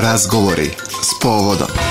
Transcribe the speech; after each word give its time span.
Razgovori 0.00 0.70
s 1.02 1.20
povodom. 1.22 1.85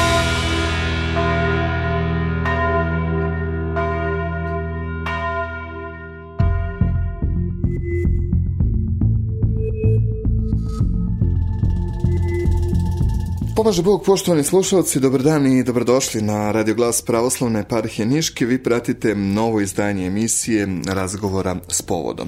Pomaže 13.66 13.82
Bog, 13.82 14.04
poštovani 14.06 14.44
slušalci, 14.44 15.00
dobar 15.00 15.24
dan 15.24 15.48
i 15.48 15.64
dobrodošli 15.64 16.22
na 16.22 16.52
Radio 16.52 16.76
Glas 16.76 17.02
Pravoslavne 17.02 17.64
parhije 17.70 18.06
Niške. 18.06 18.46
Vi 18.46 18.64
pratite 18.64 19.16
novo 19.16 19.62
izdanje 19.62 20.08
emisije 20.08 20.68
Razgovora 20.88 21.56
s 21.70 21.82
povodom. 21.82 22.28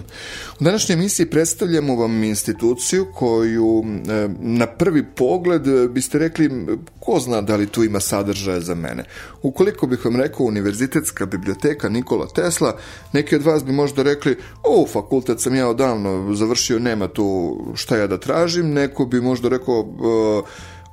U 0.59 0.63
današnjoj 0.63 0.93
emisiji 0.93 1.25
predstavljamo 1.25 1.95
vam 1.95 2.23
instituciju 2.23 3.05
koju 3.13 3.83
e, 3.85 4.29
na 4.39 4.67
prvi 4.67 5.05
pogled 5.15 5.89
biste 5.89 6.19
rekli 6.19 6.67
ko 6.99 7.19
zna 7.19 7.41
da 7.41 7.55
li 7.55 7.67
tu 7.67 7.83
ima 7.83 7.99
sadržaja 7.99 8.61
za 8.61 8.75
mene. 8.75 9.03
Ukoliko 9.41 9.87
bih 9.87 10.05
vam 10.05 10.15
rekao 10.15 10.45
Univerzitetska 10.45 11.25
biblioteka 11.25 11.89
Nikola 11.89 12.27
Tesla, 12.27 12.77
neki 13.13 13.35
od 13.35 13.43
vas 13.43 13.63
bi 13.63 13.71
možda 13.71 14.03
rekli 14.03 14.37
o, 14.63 14.87
fakultet 14.87 15.41
sam 15.41 15.55
ja 15.55 15.67
odavno 15.67 16.35
završio, 16.35 16.79
nema 16.79 17.07
tu 17.07 17.57
šta 17.75 17.97
ja 17.97 18.07
da 18.07 18.17
tražim, 18.17 18.73
neko 18.73 19.05
bi 19.05 19.21
možda 19.21 19.49
rekao 19.49 19.79
uh, 19.79 20.43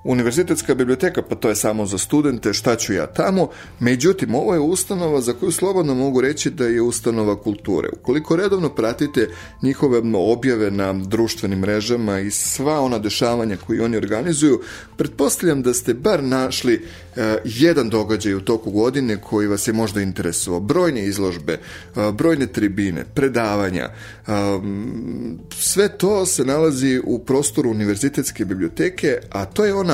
Univerzitetska 0.05 0.75
biblioteka, 0.75 1.23
pa 1.23 1.35
to 1.35 1.49
je 1.49 1.55
samo 1.55 1.87
za 1.87 1.99
studente, 1.99 2.53
šta 2.53 2.77
ću 2.77 2.93
ja 2.93 3.07
tamo. 3.07 3.49
Međutim, 3.81 4.35
ovo 4.35 4.55
je 4.55 4.61
ustanova 4.61 5.21
za 5.21 5.33
koju 5.33 5.53
slobodno 5.53 5.95
mogu 5.95 6.21
reći 6.21 6.51
da 6.51 6.67
je 6.67 6.83
ustanova 6.83 7.43
kulture. 7.43 7.89
Ukoliko 8.01 8.37
redovno 8.37 8.69
pratite 8.69 9.29
njihove 9.63 10.03
objave 10.15 10.71
na 10.71 10.93
društvenim 10.93 11.59
mrežama 11.59 12.21
i 12.21 12.31
sva 12.31 12.81
ona 12.81 12.99
dešavanja 12.99 13.57
koji 13.67 13.81
oni 13.81 13.97
organizuju, 13.97 14.61
pretpostavljam 14.97 15.63
da 15.63 15.75
ste 15.75 15.95
bar 15.95 16.23
našli 16.23 16.75
e, 17.17 17.37
jedan 17.45 17.91
događaj 17.91 18.35
u 18.35 18.41
toku 18.41 18.71
godine 18.71 19.21
koji 19.21 19.47
vas 19.47 19.69
je 19.69 19.73
možda 19.73 20.01
interesovao. 20.01 20.61
Brojne 20.61 21.05
izložbe, 21.05 21.53
e, 21.53 21.61
brojne 22.13 22.47
tribine, 22.47 23.05
predavanja, 23.15 23.85
e, 23.85 24.31
sve 25.51 25.89
to 25.99 26.27
se 26.27 26.45
nalazi 26.45 27.01
u 27.05 27.19
prostoru 27.19 27.71
Univerzitetske 27.71 28.45
biblioteke, 28.45 29.19
a 29.31 29.45
to 29.45 29.65
je 29.65 29.75
ona 29.75 29.94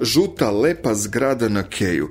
žuta 0.00 0.50
lepa 0.50 0.94
zgrada 0.94 1.48
na 1.48 1.62
Keju. 1.62 2.08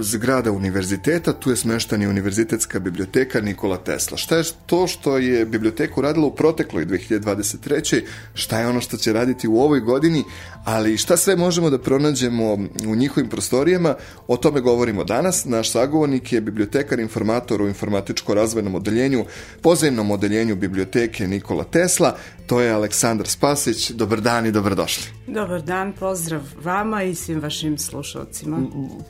Zgrada 0.00 0.52
univerziteta, 0.52 1.32
tu 1.32 1.50
je 1.50 1.56
smeštani 1.56 2.06
univerzitetska 2.06 2.80
biblioteka 2.80 3.40
Nikola 3.40 3.76
Tesla. 3.76 4.16
Šta 4.16 4.36
je 4.36 4.44
to 4.66 4.86
što 4.86 5.18
je 5.18 5.46
biblioteku 5.46 6.00
radila 6.00 6.26
u 6.26 6.34
protekloj 6.34 6.86
2023. 6.86 8.02
Šta 8.34 8.58
je 8.60 8.66
ono 8.66 8.80
što 8.80 8.96
će 8.96 9.12
raditi 9.12 9.48
u 9.48 9.56
ovoj 9.56 9.80
godini, 9.80 10.24
ali 10.64 10.96
šta 10.96 11.16
sve 11.16 11.36
možemo 11.36 11.70
da 11.70 11.78
pronađemo 11.78 12.52
u 12.86 12.94
njihovim 12.96 13.30
prostorijama, 13.30 13.94
o 14.26 14.36
tome 14.36 14.60
govorimo 14.60 15.04
danas. 15.04 15.44
Naš 15.44 15.70
sagovornik 15.70 16.32
je 16.32 16.40
bibliotekar 16.40 17.00
informator 17.00 17.62
u 17.62 17.68
informatičko-razvojnom 17.68 18.74
odeljenju, 18.74 19.24
pozemnom 19.62 20.10
odeljenju 20.10 20.56
biblioteke 20.56 21.28
Nikola 21.28 21.64
Tesla, 21.64 22.16
to 22.46 22.60
je 22.60 22.72
Aleksandar 22.72 23.28
Spasić. 23.28 23.90
Dobar 23.90 24.20
dan 24.20 24.46
i 24.46 24.52
dobrodošli. 24.52 25.04
Dobar 25.26 25.62
dan, 25.62 25.92
pozdrav 25.92 26.23
vama 26.62 27.02
i 27.02 27.14
svim 27.14 27.40
vašim 27.40 27.78
slušalcima. 27.78 28.58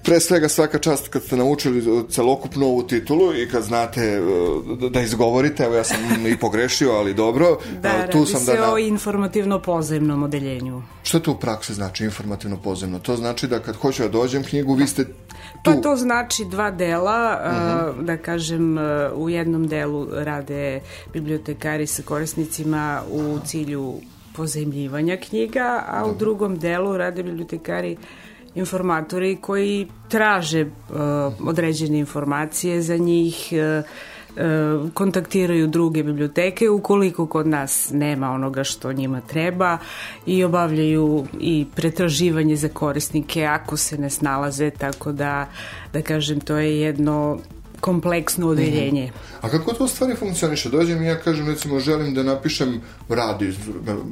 Pre 0.05 0.21
svega 0.21 0.49
svaka 0.49 0.79
čast 0.79 1.09
kad 1.09 1.23
ste 1.23 1.37
naučili 1.37 2.05
celokupnu 2.11 2.67
ovu 2.67 2.83
titulu 2.83 3.35
i 3.35 3.49
kad 3.49 3.63
znate 3.63 4.01
e, 4.01 4.21
da 4.91 5.01
izgovorite, 5.01 5.65
evo 5.65 5.75
ja 5.75 5.85
sam 5.85 5.97
i 6.35 6.37
pogrešio, 6.37 6.93
ali 6.93 7.15
dobro. 7.15 7.59
Da, 7.83 8.07
tu 8.13 8.27
sam 8.27 8.41
se 8.41 8.53
da 8.53 8.61
na... 8.61 8.73
o 8.73 8.79
informativno 8.79 9.59
pozemnom 9.59 10.23
odeljenju. 10.23 10.83
Što 11.03 11.21
to 11.21 11.33
u 11.33 11.37
praksi 11.37 11.75
znači 11.75 12.05
informativno 12.05 12.57
pozemno? 12.57 12.99
To 12.99 13.17
znači 13.17 13.47
da 13.47 13.59
kad 13.59 13.77
hoću 13.77 14.03
da 14.03 14.09
dođem 14.09 14.45
knjigu, 14.45 14.75
vi 14.75 14.87
ste 14.87 15.05
tu. 15.05 15.13
Pa 15.65 15.73
to 15.73 15.97
znači 15.97 16.45
dva 16.45 16.71
dela, 16.71 17.41
uh 17.45 17.53
-huh. 17.53 18.05
da 18.05 18.17
kažem 18.17 18.79
u 19.15 19.31
jednom 19.31 19.69
delu 19.69 20.09
rade 20.13 20.81
bibliotekari 21.13 21.87
sa 21.87 22.03
korisnicima 22.03 23.03
u 23.11 23.39
cilju 23.47 23.95
pozemljivanja 24.35 25.17
knjiga, 25.17 25.85
a 25.89 26.07
u 26.07 26.15
drugom 26.15 26.59
delu 26.59 26.97
rade 26.97 27.23
bibliotekari 27.23 27.97
informatori 28.55 29.37
koji 29.41 29.89
traže 30.09 30.63
uh, 30.63 31.49
određene 31.49 31.99
informacije 31.99 32.83
za 32.83 32.97
njih, 32.97 33.53
uh, 33.53 33.85
uh, 34.37 34.91
kontaktiraju 34.95 35.67
druge 35.67 36.03
biblioteke 36.03 36.71
ukoliko 36.71 37.27
kod 37.27 37.47
nas 37.47 37.91
nema 37.93 38.31
onoga 38.31 38.65
što 38.65 38.93
njima 38.93 39.21
treba 39.21 39.79
i 40.27 40.45
obavljaju 40.45 41.27
i 41.41 41.67
pretraživanje 41.75 42.57
za 42.57 42.69
korisnike 42.69 43.45
ako 43.45 43.77
se 43.77 43.99
ne 43.99 44.11
snalaze, 44.11 44.71
tako 44.71 45.13
da, 45.13 45.49
da 45.93 46.03
kažem, 46.03 46.41
to 46.41 46.57
je 46.57 46.81
jedno 46.81 47.39
kompleksno 47.85 48.49
odeljenje. 48.49 49.05
Mm 49.05 49.09
-hmm. 49.09 49.47
A 49.47 49.49
kako 49.49 49.73
to 49.73 49.89
stvari 49.89 50.15
funkcioniše? 50.15 50.69
Dođem 50.69 51.03
i 51.03 51.07
ja 51.07 51.21
kažem, 51.21 51.49
recimo, 51.49 51.81
želim 51.81 52.15
da 52.15 52.23
napišem 52.23 52.81
rad 53.09 53.43
iz 53.43 53.55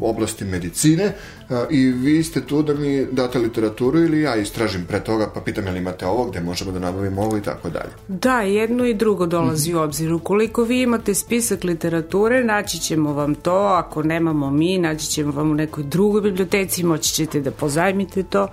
oblasti 0.01 0.45
medicine 0.45 1.13
a, 1.49 1.65
i 1.71 1.87
vi 1.87 2.23
ste 2.23 2.41
tu 2.41 2.63
da 2.63 2.75
mi 2.75 3.07
date 3.13 3.39
literaturu 3.39 3.99
ili 3.99 4.21
ja 4.21 4.37
istražim 4.37 4.85
pre 4.89 5.01
toga 5.01 5.31
pa 5.35 5.41
pitam 5.41 5.67
je 5.67 5.73
li 5.73 5.79
imate 5.79 6.07
ovo, 6.07 6.25
gde 6.31 6.41
možemo 6.41 6.73
da 6.73 6.79
nabavimo 6.79 7.23
ovo 7.23 7.37
i 7.37 7.43
tako 7.43 7.71
dalje. 7.71 7.93
Da, 8.09 8.41
jedno 8.41 8.87
i 8.87 8.95
drugo 8.95 9.27
dolazi 9.27 9.71
mm 9.71 9.75
-hmm. 9.75 9.81
u 9.81 9.83
obzir. 9.83 10.13
Ukoliko 10.13 10.65
vi 10.65 10.83
imate 10.83 11.15
spisak 11.15 11.65
literature, 11.65 12.45
naći 12.45 12.79
ćemo 12.79 13.13
vam 13.13 13.35
to, 13.35 13.57
ako 13.57 14.03
nemamo 14.03 14.51
mi, 14.51 14.79
naći 14.79 15.07
ćemo 15.07 15.33
vam 15.33 15.51
u 15.51 15.55
nekoj 15.55 15.85
drugoj 15.85 16.21
biblioteci, 16.21 16.85
moći 16.85 17.15
ćete 17.15 17.41
da 17.41 17.51
pozajmite 17.51 18.23
to 18.23 18.49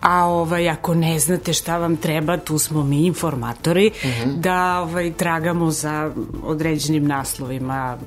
a 0.00 0.24
ovaj, 0.24 0.68
ako 0.68 0.94
ne 0.94 1.18
znate 1.18 1.52
šta 1.52 1.78
vam 1.78 1.96
treba, 1.96 2.36
tu 2.36 2.58
smo 2.58 2.84
mi 2.84 3.06
informatori, 3.06 3.86
uh 3.86 4.10
mhm. 4.10 4.30
-huh. 4.30 4.40
da 4.40 4.80
ovaj, 4.80 5.12
tragamo 5.12 5.70
za 5.70 6.10
određenim 6.42 7.06
naslovima 7.06 7.98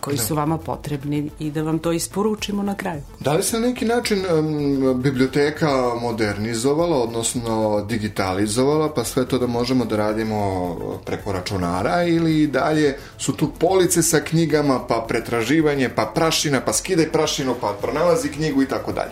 koji 0.00 0.16
da. 0.16 0.22
su 0.22 0.34
vama 0.34 0.58
potrebni 0.58 1.30
i 1.38 1.50
da 1.50 1.62
vam 1.62 1.78
to 1.78 1.92
isporučimo 1.92 2.62
na 2.62 2.74
kraju. 2.74 3.02
Da 3.20 3.32
li 3.32 3.42
se 3.42 3.60
na 3.60 3.66
neki 3.66 3.84
način 3.84 4.24
um, 4.26 5.02
biblioteka 5.02 5.94
modernizovala, 6.00 6.96
odnosno 6.96 7.84
digitalizovala, 7.88 8.94
pa 8.94 9.04
sve 9.04 9.28
to 9.28 9.38
da 9.38 9.46
možemo 9.46 9.84
da 9.84 9.96
radimo 9.96 10.76
preko 11.06 11.32
računara 11.32 12.02
ili 12.02 12.46
dalje 12.46 12.96
su 13.18 13.32
tu 13.32 13.50
police 13.58 14.02
sa 14.02 14.20
knjigama, 14.20 14.86
pa 14.88 15.04
pretraživanje, 15.08 15.88
pa 15.88 16.12
prašina, 16.14 16.60
pa 16.60 16.72
skidaj 16.72 17.12
prašinu, 17.12 17.54
pa 17.60 17.76
pronalazi 17.82 18.28
knjigu 18.28 18.62
i 18.62 18.68
tako 18.68 18.92
dalje? 18.92 19.10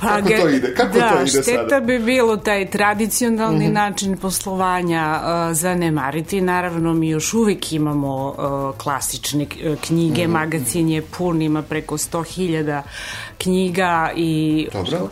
Pa, 0.00 0.06
Kako 0.06 0.28
to 0.28 0.48
ide? 0.48 0.74
Kako 0.74 0.98
da, 0.98 1.08
to 1.08 1.20
ide 1.20 1.26
šteta 1.26 1.68
sada? 1.68 1.80
bi 1.80 1.98
bilo 1.98 2.36
taj 2.36 2.70
tradicionalni 2.70 3.64
mm 3.66 3.70
-hmm. 3.70 3.74
način 3.74 4.16
poslovanja 4.16 5.20
uh, 5.22 5.56
zanemariti. 5.56 6.40
Naravno, 6.40 6.94
mi 6.94 7.08
još 7.08 7.34
uvijek 7.34 7.72
imamo 7.72 8.28
uh, 8.28 8.78
klasične 8.78 9.46
knjige, 9.86 10.26
mm 10.26 10.30
-hmm. 10.30 10.34
magazin 10.34 10.88
je 10.88 11.02
pun, 11.02 11.42
ima 11.42 11.62
preko 11.62 11.98
100.000 11.98 12.82
knjiga 13.38 14.10
i... 14.16 14.68
Dobro. 14.72 15.08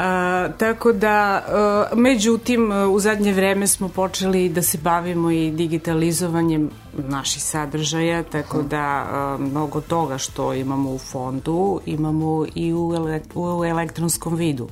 A, 0.00 0.48
tako 0.58 0.92
da, 0.92 1.44
a, 1.48 1.84
međutim, 1.94 2.72
u 2.92 3.00
zadnje 3.00 3.32
vreme 3.32 3.66
smo 3.66 3.88
počeli 3.88 4.48
da 4.48 4.62
se 4.62 4.78
bavimo 4.78 5.30
i 5.30 5.50
digitalizovanjem 5.50 6.70
naših 7.08 7.42
sadržaja, 7.42 8.22
tako 8.22 8.62
da 8.62 8.78
a, 8.80 9.36
mnogo 9.40 9.80
toga 9.80 10.18
što 10.18 10.54
imamo 10.54 10.90
u 10.90 10.98
fondu 10.98 11.80
imamo 11.86 12.46
i 12.54 12.72
u, 12.72 12.92
ele, 12.96 13.20
u 13.34 13.64
elektronskom 13.64 14.34
vidu. 14.34 14.68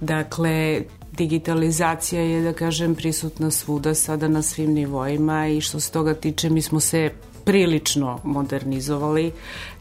Dakle, 0.00 0.82
digitalizacija 1.12 2.22
je, 2.22 2.42
da 2.42 2.52
kažem, 2.52 2.94
prisutna 2.94 3.50
svuda, 3.50 3.94
sada 3.94 4.28
na 4.28 4.42
svim 4.42 4.72
nivoima 4.72 5.48
i 5.48 5.60
što 5.60 5.80
se 5.80 5.92
toga 5.92 6.14
tiče, 6.14 6.50
mi 6.50 6.62
smo 6.62 6.80
se 6.80 7.10
prilično 7.44 8.20
modernizovali. 8.24 9.32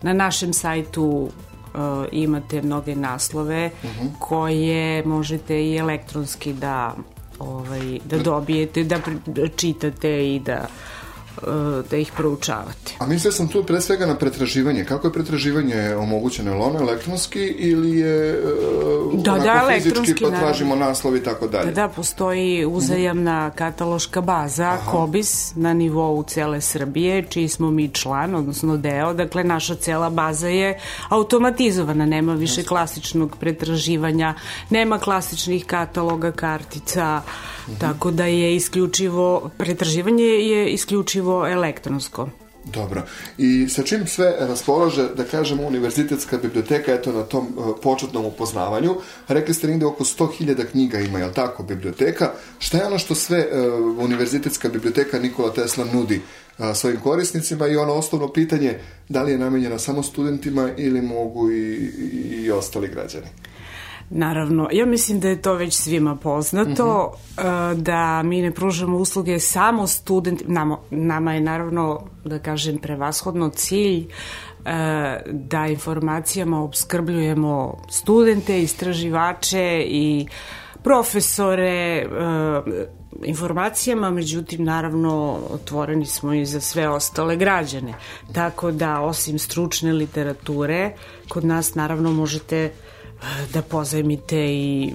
Na 0.01 0.13
našem 0.13 0.53
sajtu 0.53 1.29
imate 2.11 2.61
mnoge 2.61 2.95
naslove 2.95 3.71
uh 3.83 3.89
mhm. 3.89 4.07
-huh. 4.07 4.11
koje 4.19 5.05
možete 5.05 5.63
i 5.63 5.77
elektronski 5.77 6.53
da 6.53 6.95
ovaj 7.39 7.99
da 8.05 8.17
dobijete, 8.17 8.83
da 8.83 9.47
čitate 9.55 10.35
i 10.35 10.39
da 10.39 10.67
da 11.89 11.97
ih 11.97 12.11
proučavate. 12.17 12.95
A 12.99 13.05
mislio 13.05 13.31
sam 13.31 13.47
tu 13.47 13.63
pre 13.63 13.81
svega 13.81 14.05
na 14.05 14.15
pretraživanje. 14.15 14.85
Kako 14.85 15.07
je 15.07 15.13
pretraživanje 15.13 15.95
omogućeno? 15.95 16.51
Je 16.51 16.57
ono 16.57 16.79
elektronski 16.79 17.39
ili 17.39 17.99
je 17.99 18.41
uh, 19.13 19.21
da, 19.23 19.37
da, 19.37 19.69
fizički 19.73 20.23
pa 20.23 20.29
tražimo 20.29 20.75
naslov 20.75 21.15
i 21.15 21.23
tako 21.23 21.47
dalje? 21.47 21.65
Da, 21.65 21.71
da, 21.71 21.87
postoji 21.87 22.65
uzajamna 22.65 23.51
kataloška 23.55 24.21
baza 24.21 24.67
Aha. 24.67 24.91
KOBIS 24.91 25.55
na 25.55 25.73
nivou 25.73 26.23
cele 26.23 26.61
Srbije, 26.61 27.25
čiji 27.29 27.47
smo 27.47 27.71
mi 27.71 27.89
član, 27.89 28.35
odnosno 28.35 28.77
deo. 28.77 29.13
Dakle, 29.13 29.43
naša 29.43 29.75
cela 29.75 30.09
baza 30.09 30.47
je 30.47 30.79
automatizovana, 31.09 32.05
nema 32.05 32.33
više 32.33 32.63
klasičnog 32.63 33.37
pretraživanja, 33.39 34.33
nema 34.69 34.99
klasičnih 34.99 35.65
kataloga, 35.65 36.31
kartica, 36.31 37.21
Tako 37.79 38.11
da 38.11 38.25
je 38.25 38.55
isključivo, 38.55 39.49
pretraživanje 39.57 40.23
je 40.23 40.69
isključivo 40.71 41.26
elektronsko. 41.47 42.29
Dobro. 42.73 43.01
I 43.37 43.69
sa 43.69 43.83
čim 43.83 44.07
sve 44.07 44.35
raspolaže, 44.39 45.07
da 45.15 45.23
kažemo, 45.23 45.63
univerzitetska 45.63 46.37
biblioteka, 46.37 46.93
eto 46.93 47.11
na 47.11 47.23
tom 47.23 47.47
uh, 47.57 47.75
početnom 47.83 48.25
upoznavanju, 48.25 48.95
rekli 49.27 49.53
ste 49.53 49.67
negde 49.67 49.85
oko 49.85 50.03
100.000 50.03 50.65
knjiga 50.71 50.99
ima, 50.99 51.19
jel 51.19 51.33
tako, 51.33 51.63
biblioteka. 51.63 52.31
Šta 52.59 52.77
je 52.77 52.85
ono 52.85 52.99
što 52.99 53.15
sve 53.15 53.47
uh, 53.47 54.03
univerzitetska 54.03 54.69
biblioteka 54.69 55.19
Nikola 55.19 55.53
Tesla 55.53 55.85
nudi 55.93 56.21
uh, 56.57 56.65
svojim 56.75 56.99
korisnicima 56.99 57.67
i 57.67 57.75
ono 57.75 57.93
osnovno 57.93 58.33
pitanje, 58.33 58.79
da 59.09 59.23
li 59.23 59.31
je 59.31 59.37
namenjena 59.37 59.79
samo 59.79 60.03
studentima 60.03 60.69
ili 60.77 61.01
mogu 61.01 61.51
i, 61.51 61.73
i, 61.77 62.43
i 62.43 62.51
ostali 62.51 62.87
građani? 62.87 63.27
Naravno, 64.09 64.69
ja 64.71 64.85
mislim 64.85 65.19
da 65.19 65.29
je 65.29 65.41
to 65.41 65.53
već 65.53 65.73
svima 65.73 66.15
poznato, 66.15 67.13
mhm. 67.37 67.47
-huh. 67.47 67.75
da 67.75 68.23
mi 68.23 68.41
ne 68.41 68.51
pružamo 68.51 68.97
usluge 68.97 69.39
samo 69.39 69.87
studentima, 69.87 70.53
nama, 70.53 70.77
nama 70.89 71.33
je 71.33 71.41
naravno, 71.41 72.01
da 72.25 72.39
kažem, 72.39 72.77
prevashodno 72.77 73.49
cilj 73.49 74.07
da 75.31 75.67
informacijama 75.67 76.63
obskrbljujemo 76.63 77.77
studente, 77.89 78.61
istraživače 78.61 79.83
i 79.87 80.27
profesore 80.83 82.05
informacijama, 83.23 84.09
međutim, 84.09 84.63
naravno, 84.63 85.39
otvoreni 85.49 86.05
smo 86.05 86.33
i 86.33 86.45
za 86.45 86.61
sve 86.61 86.89
ostale 86.89 87.35
građane. 87.35 87.93
Tako 88.33 88.71
da, 88.71 89.01
osim 89.01 89.39
stručne 89.39 89.93
literature, 89.93 90.93
kod 91.27 91.45
nas, 91.45 91.75
naravno, 91.75 92.11
možete 92.11 92.71
da 93.53 93.61
pozajmite 93.61 94.45
i 94.53 94.93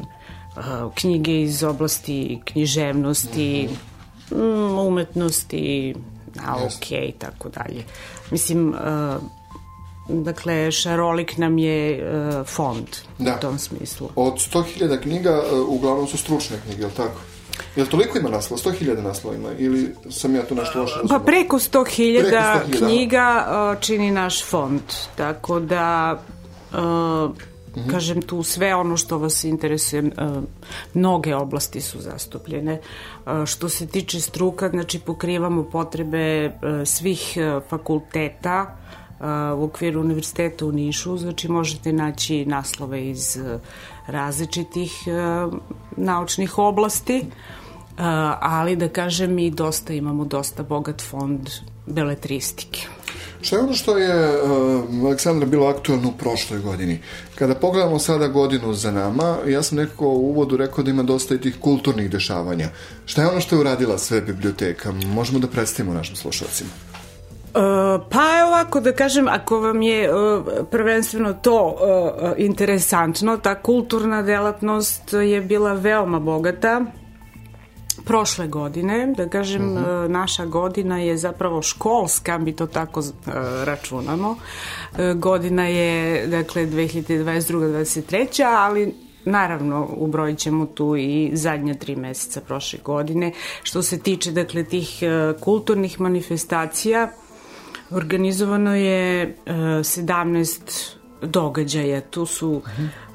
knjige 0.95 1.43
iz 1.43 1.63
oblasti 1.63 2.41
književnosti, 2.45 3.69
mm 4.31 4.79
umetnosti, 4.79 5.95
nauke 6.35 6.97
i 7.09 7.13
tako 7.13 7.49
dalje. 7.49 7.85
Mislim, 8.31 8.75
dakle, 10.09 10.73
šarolik 10.73 11.37
nam 11.37 11.59
je 11.59 12.05
fond 12.47 12.87
da. 13.19 13.35
u 13.37 13.41
tom 13.41 13.59
smislu. 13.59 14.09
Od 14.17 14.35
100.000 14.35 15.03
knjiga 15.03 15.43
uh, 15.53 15.69
uglavnom 15.69 16.07
su 16.07 16.17
stručne 16.17 16.57
knjige, 16.67 16.83
je 16.83 16.87
li 16.87 16.93
tako? 16.93 17.21
Jel 17.77 17.87
toliko 17.87 18.19
ima 18.19 18.29
naslova? 18.29 18.63
100.000 18.63 19.03
naslova 19.03 19.37
ima? 19.37 19.49
Ili 19.59 19.95
sam 20.11 20.35
ja 20.35 20.47
tu 20.47 20.55
nešto 20.55 20.81
loše 20.81 20.95
razumio? 20.95 21.19
Pa 21.19 21.25
preko 21.25 21.59
100.000 21.59 22.61
knjiga 22.79 23.47
uh, 23.49 23.81
čini 23.81 24.11
naš 24.11 24.45
fond. 24.45 24.81
Tako 25.17 25.61
da 25.61 26.19
uh, 26.73 26.79
-hmm. 27.81 27.91
Kažem 27.91 28.23
tu 28.23 28.43
sve 28.43 28.75
ono 28.75 28.97
što 28.97 29.19
vas 29.19 29.45
interesuje, 29.45 30.11
mnoge 30.95 31.35
oblasti 31.35 31.81
su 31.81 32.01
zastupljene. 32.01 32.81
Što 33.47 33.69
se 33.69 33.87
tiče 33.87 34.21
struka, 34.21 34.69
znači 34.69 34.99
pokrivamo 34.99 35.65
potrebe 35.65 36.53
svih 36.85 37.39
fakulteta 37.69 38.77
u 39.57 39.65
okviru 39.65 40.01
univerziteta 40.01 40.67
u 40.67 40.73
Nišu, 40.73 41.17
znači 41.17 41.49
možete 41.49 41.93
naći 41.93 42.47
naslove 42.47 43.09
iz 43.09 43.39
različitih 44.07 44.93
naučnih 45.97 46.59
oblasti, 46.59 47.25
ali 48.41 48.77
da 48.77 48.89
kažem 48.89 49.35
mi 49.35 49.51
dosta 49.51 49.93
imamo 49.93 50.25
dosta 50.25 50.63
bogat 50.63 51.03
fond 51.03 51.49
beletristike. 51.87 52.87
Šta 53.43 53.57
je 53.57 53.63
ono 53.63 53.73
što 53.75 53.99
je 53.99 54.43
uh, 54.43 55.05
Aleksandra 55.05 55.47
bilo 55.47 55.67
aktualno 55.67 56.09
u 56.09 56.13
prošloj 56.19 56.61
godini? 56.61 57.01
Kada 57.35 57.55
pogledamo 57.55 57.99
sada 57.99 58.29
godinu 58.29 58.75
za 58.75 58.91
nama, 58.91 59.37
ja 59.47 59.63
sam 59.63 59.79
nekako 59.79 60.07
u 60.09 60.31
uvodu 60.31 60.57
rekao 60.57 60.85
da 60.85 60.91
ima 60.91 61.03
dosta 61.03 61.35
i 61.35 61.41
tih 61.41 61.57
kulturnih 61.61 62.11
dešavanja. 62.11 62.69
Šta 63.07 63.23
je 63.23 63.29
ono 63.29 63.41
što 63.41 63.57
je 63.57 63.61
uradila 63.61 63.99
sve 63.99 64.21
biblioteka? 64.21 64.93
Možemo 64.93 65.39
da 65.39 65.47
predstavimo 65.47 65.95
našim 65.95 66.17
slušalcima. 66.17 66.71
Uh, 67.55 68.03
pa 68.11 68.47
ovako 68.49 68.81
da 68.81 68.93
kažem, 68.93 69.29
ako 69.29 69.61
vam 69.61 69.83
je 69.83 70.15
uh, 70.15 70.45
prvenstveno 70.71 71.33
to 71.33 71.67
uh, 71.67 72.33
interesantno, 72.37 73.37
ta 73.37 73.63
kulturna 73.63 74.23
delatnost 74.23 75.13
je 75.13 75.41
bila 75.41 75.73
veoma 75.73 76.19
bogata 76.19 76.81
prošle 78.05 78.47
godine, 78.47 79.15
da 79.17 79.29
kažem, 79.29 79.63
mhm. 79.63 79.85
-huh. 79.85 80.09
naša 80.09 80.47
godina 80.47 80.99
je 80.99 81.17
zapravo 81.17 81.63
školska, 81.63 82.39
mi 82.39 82.57
to 82.57 82.67
tako 82.67 83.01
uh, 83.01 83.13
računamo. 83.65 84.31
Uh, 84.31 84.39
godina 85.15 85.67
je, 85.67 86.27
dakle, 86.27 86.67
2022-2023, 86.67 88.45
ali 88.45 88.95
Naravno, 89.25 89.89
ubrojit 89.97 90.39
ćemo 90.39 90.67
tu 90.67 90.97
i 90.97 91.31
zadnja 91.33 91.75
tri 91.75 91.97
meseca 91.97 92.41
prošle 92.41 92.79
godine. 92.85 93.33
Što 93.63 93.83
se 93.83 93.99
tiče, 93.99 94.33
dakle, 94.33 94.65
tih 94.65 95.03
kulturnih 95.41 96.01
manifestacija, 96.01 97.11
organizovano 97.91 98.75
je 98.75 99.37
17 99.47 101.02
događaja. 101.23 102.01
Tu 102.01 102.27
su 102.27 102.63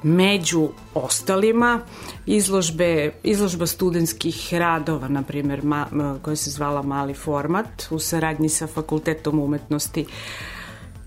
među 0.02 0.68
ostalima 0.94 1.80
izložbe, 2.26 3.12
izložba 3.22 3.66
studentskih 3.66 4.54
radova, 4.54 5.08
na 5.08 5.22
primjer, 5.22 5.62
koja 6.22 6.36
se 6.36 6.50
zvala 6.50 6.82
Mali 6.82 7.14
format 7.14 7.86
u 7.90 7.98
saradnji 7.98 8.48
sa 8.48 8.66
Fakultetom 8.66 9.40
umetnosti. 9.40 10.06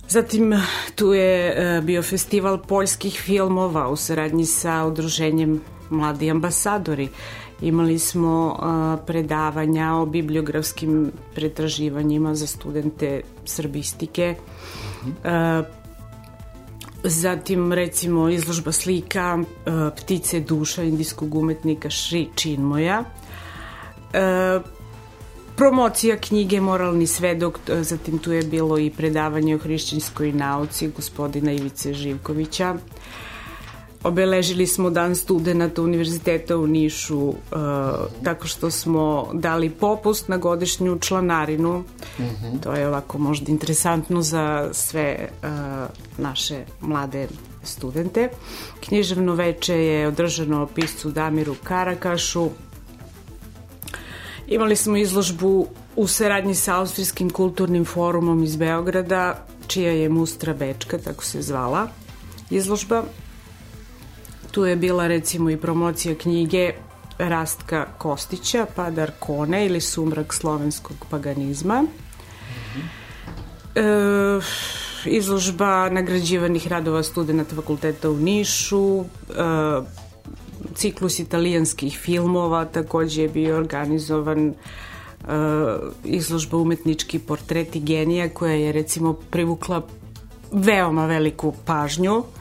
Zatim 0.10 0.54
tu 0.96 1.14
je 1.14 1.54
e, 1.78 1.82
bio 1.82 2.04
festival 2.04 2.58
poljskih 2.58 3.22
filmova 3.22 3.90
u 3.90 3.96
saradnji 3.96 4.46
sa 4.46 4.86
udruženjem 4.86 5.62
Mladi 5.90 6.32
ambasadori. 6.32 7.10
Imali 7.62 8.00
smo 8.00 8.48
uh, 8.48 9.06
predavanja 9.06 9.94
o 9.94 10.06
bibliografskim 10.06 11.12
pretraživanjima 11.36 12.36
za 12.36 12.48
studente 12.48 13.22
srbistike. 13.46 14.36
Uh, 15.06 15.81
Zatim, 17.04 17.74
recimo, 17.74 18.30
izložba 18.30 18.72
slika 18.72 19.38
uh, 19.40 19.74
Ptice 19.98 20.40
duša 20.40 20.84
indijskog 20.84 21.36
umetnika 21.36 21.90
Šri 21.90 22.28
Činmoja. 22.36 23.04
Uh, 24.14 24.82
promocija 25.62 26.18
knjige 26.18 26.62
Moralni 26.62 27.08
svedok, 27.08 27.60
e, 27.70 27.84
zatim 27.84 28.18
tu 28.18 28.32
je 28.32 28.44
bilo 28.44 28.78
i 28.80 28.90
predavanje 28.90 29.56
o 29.56 29.60
hrišćanskoj 29.60 30.32
nauci 30.32 30.88
gospodina 30.88 31.52
Ivice 31.52 31.94
Živkovića. 31.94 32.76
Obeležili 34.04 34.68
smo 34.68 34.90
dan 34.90 35.16
studenta 35.16 35.82
Univerziteta 35.82 36.58
u 36.58 36.68
Nišu 36.68 37.20
uh, 37.20 37.36
tako 38.24 38.48
što 38.48 38.72
smo 38.72 39.30
dali 39.34 39.70
popust 39.70 40.28
na 40.28 40.38
godišnju 40.38 41.00
članarinu. 41.00 41.80
Mm 41.80 42.24
-hmm. 42.24 42.60
To 42.64 42.74
je 42.74 42.88
ovako 42.88 43.18
možda 43.18 43.52
interesantno 43.52 44.22
za 44.22 44.70
sve 44.74 45.30
uh, 45.44 45.50
naše 46.18 46.66
mlade 46.82 47.28
studente. 47.64 48.30
Književno 48.80 49.36
veče 49.36 49.76
je 49.76 50.08
održano 50.08 50.68
piscu 50.68 51.12
Damiru 51.12 51.56
Karakašu. 51.64 52.50
Imali 54.48 54.76
smo 54.76 54.98
izložbu 54.98 55.68
u 55.96 56.08
saradnji 56.08 56.56
sa 56.56 56.76
Austrijskim 56.76 57.30
kulturnim 57.30 57.86
forumom 57.86 58.44
iz 58.44 58.56
Beograda, 58.56 59.46
čija 59.68 59.92
je 59.92 60.10
Mustra 60.10 60.54
Bečka, 60.54 60.98
tako 60.98 61.24
se 61.24 61.42
zvala 61.42 61.88
izložba. 62.50 63.04
Tu 64.52 64.66
je 64.66 64.76
bila 64.76 65.08
recimo 65.08 65.50
i 65.50 65.58
promocija 65.58 66.16
knjige 66.16 66.74
Rastka 67.18 67.86
Kostića, 67.98 68.66
Padar 68.76 69.12
Kone 69.20 69.66
ili 69.66 69.82
Sumrak 69.82 70.34
slovenskog 70.34 71.06
paganizma. 71.10 71.82
Mm 71.82 73.02
e, 73.76 74.40
izložba 75.06 75.90
nagrađivanih 75.90 76.68
radova 76.68 77.04
studenta 77.04 77.56
fakulteta 77.56 78.10
u 78.10 78.18
Nišu, 78.18 79.00
e, 79.00 79.04
ciklus 80.76 81.20
italijanskih 81.20 81.98
filmova 81.98 82.66
takođe 82.66 83.22
je 83.22 83.30
bio 83.30 83.58
organizovan 83.58 84.48
e, 84.48 84.54
izložba 86.04 86.58
umetnički 86.58 87.20
portreti 87.20 87.80
genija 87.80 88.30
koja 88.30 88.54
je 88.54 88.72
recimo 88.72 89.14
privukla 89.14 89.82
veoma 90.52 91.06
veliku 91.06 91.54
pažnju 91.66 92.18
Uh, 92.18 92.41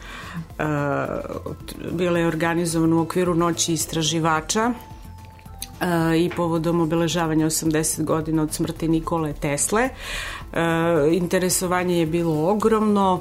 bila 1.92 2.18
je 2.18 2.26
organizovana 2.26 2.96
u 2.96 3.00
okviru 3.00 3.34
noći 3.34 3.72
istraživača 3.72 4.66
uh, 4.66 6.16
i 6.16 6.30
povodom 6.36 6.80
obeležavanja 6.80 7.46
80 7.46 8.04
godina 8.04 8.42
od 8.42 8.52
smrti 8.52 8.88
Nikole 8.88 9.32
Tesle. 9.32 9.88
Uh, 10.52 10.58
interesovanje 11.12 11.98
je 11.98 12.06
bilo 12.06 12.50
ogromno, 12.50 13.20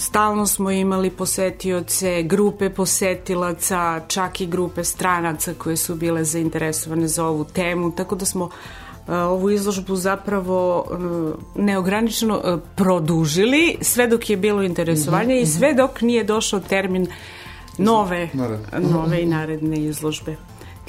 stalno 0.00 0.46
smo 0.46 0.70
imali 0.70 1.10
posetioce, 1.10 2.22
grupe 2.22 2.70
posetilaca, 2.70 4.00
čak 4.08 4.40
i 4.40 4.46
grupe 4.46 4.84
stranaca 4.84 5.54
koje 5.58 5.76
su 5.76 5.94
bile 5.94 6.24
zainteresovane 6.24 7.08
za 7.08 7.26
ovu 7.26 7.44
temu, 7.44 7.90
tako 7.90 8.16
da 8.16 8.24
smo 8.24 8.44
uh, 8.44 8.52
ovu 9.08 9.50
izložbu 9.50 9.96
zapravo 9.96 10.86
neograničeno 11.54 12.60
produžili 12.76 13.76
sve 13.80 14.06
dok 14.06 14.30
je 14.30 14.36
bilo 14.36 14.62
interesovanje 14.62 15.34
mm 15.34 15.38
-hmm. 15.38 15.42
i 15.42 15.46
sve 15.46 15.74
dok 15.74 16.00
nije 16.00 16.24
došao 16.24 16.60
termin 16.60 17.06
nove, 17.78 18.28
nove 18.78 19.22
i 19.22 19.26
naredne 19.26 19.76
izložbe. 19.76 20.36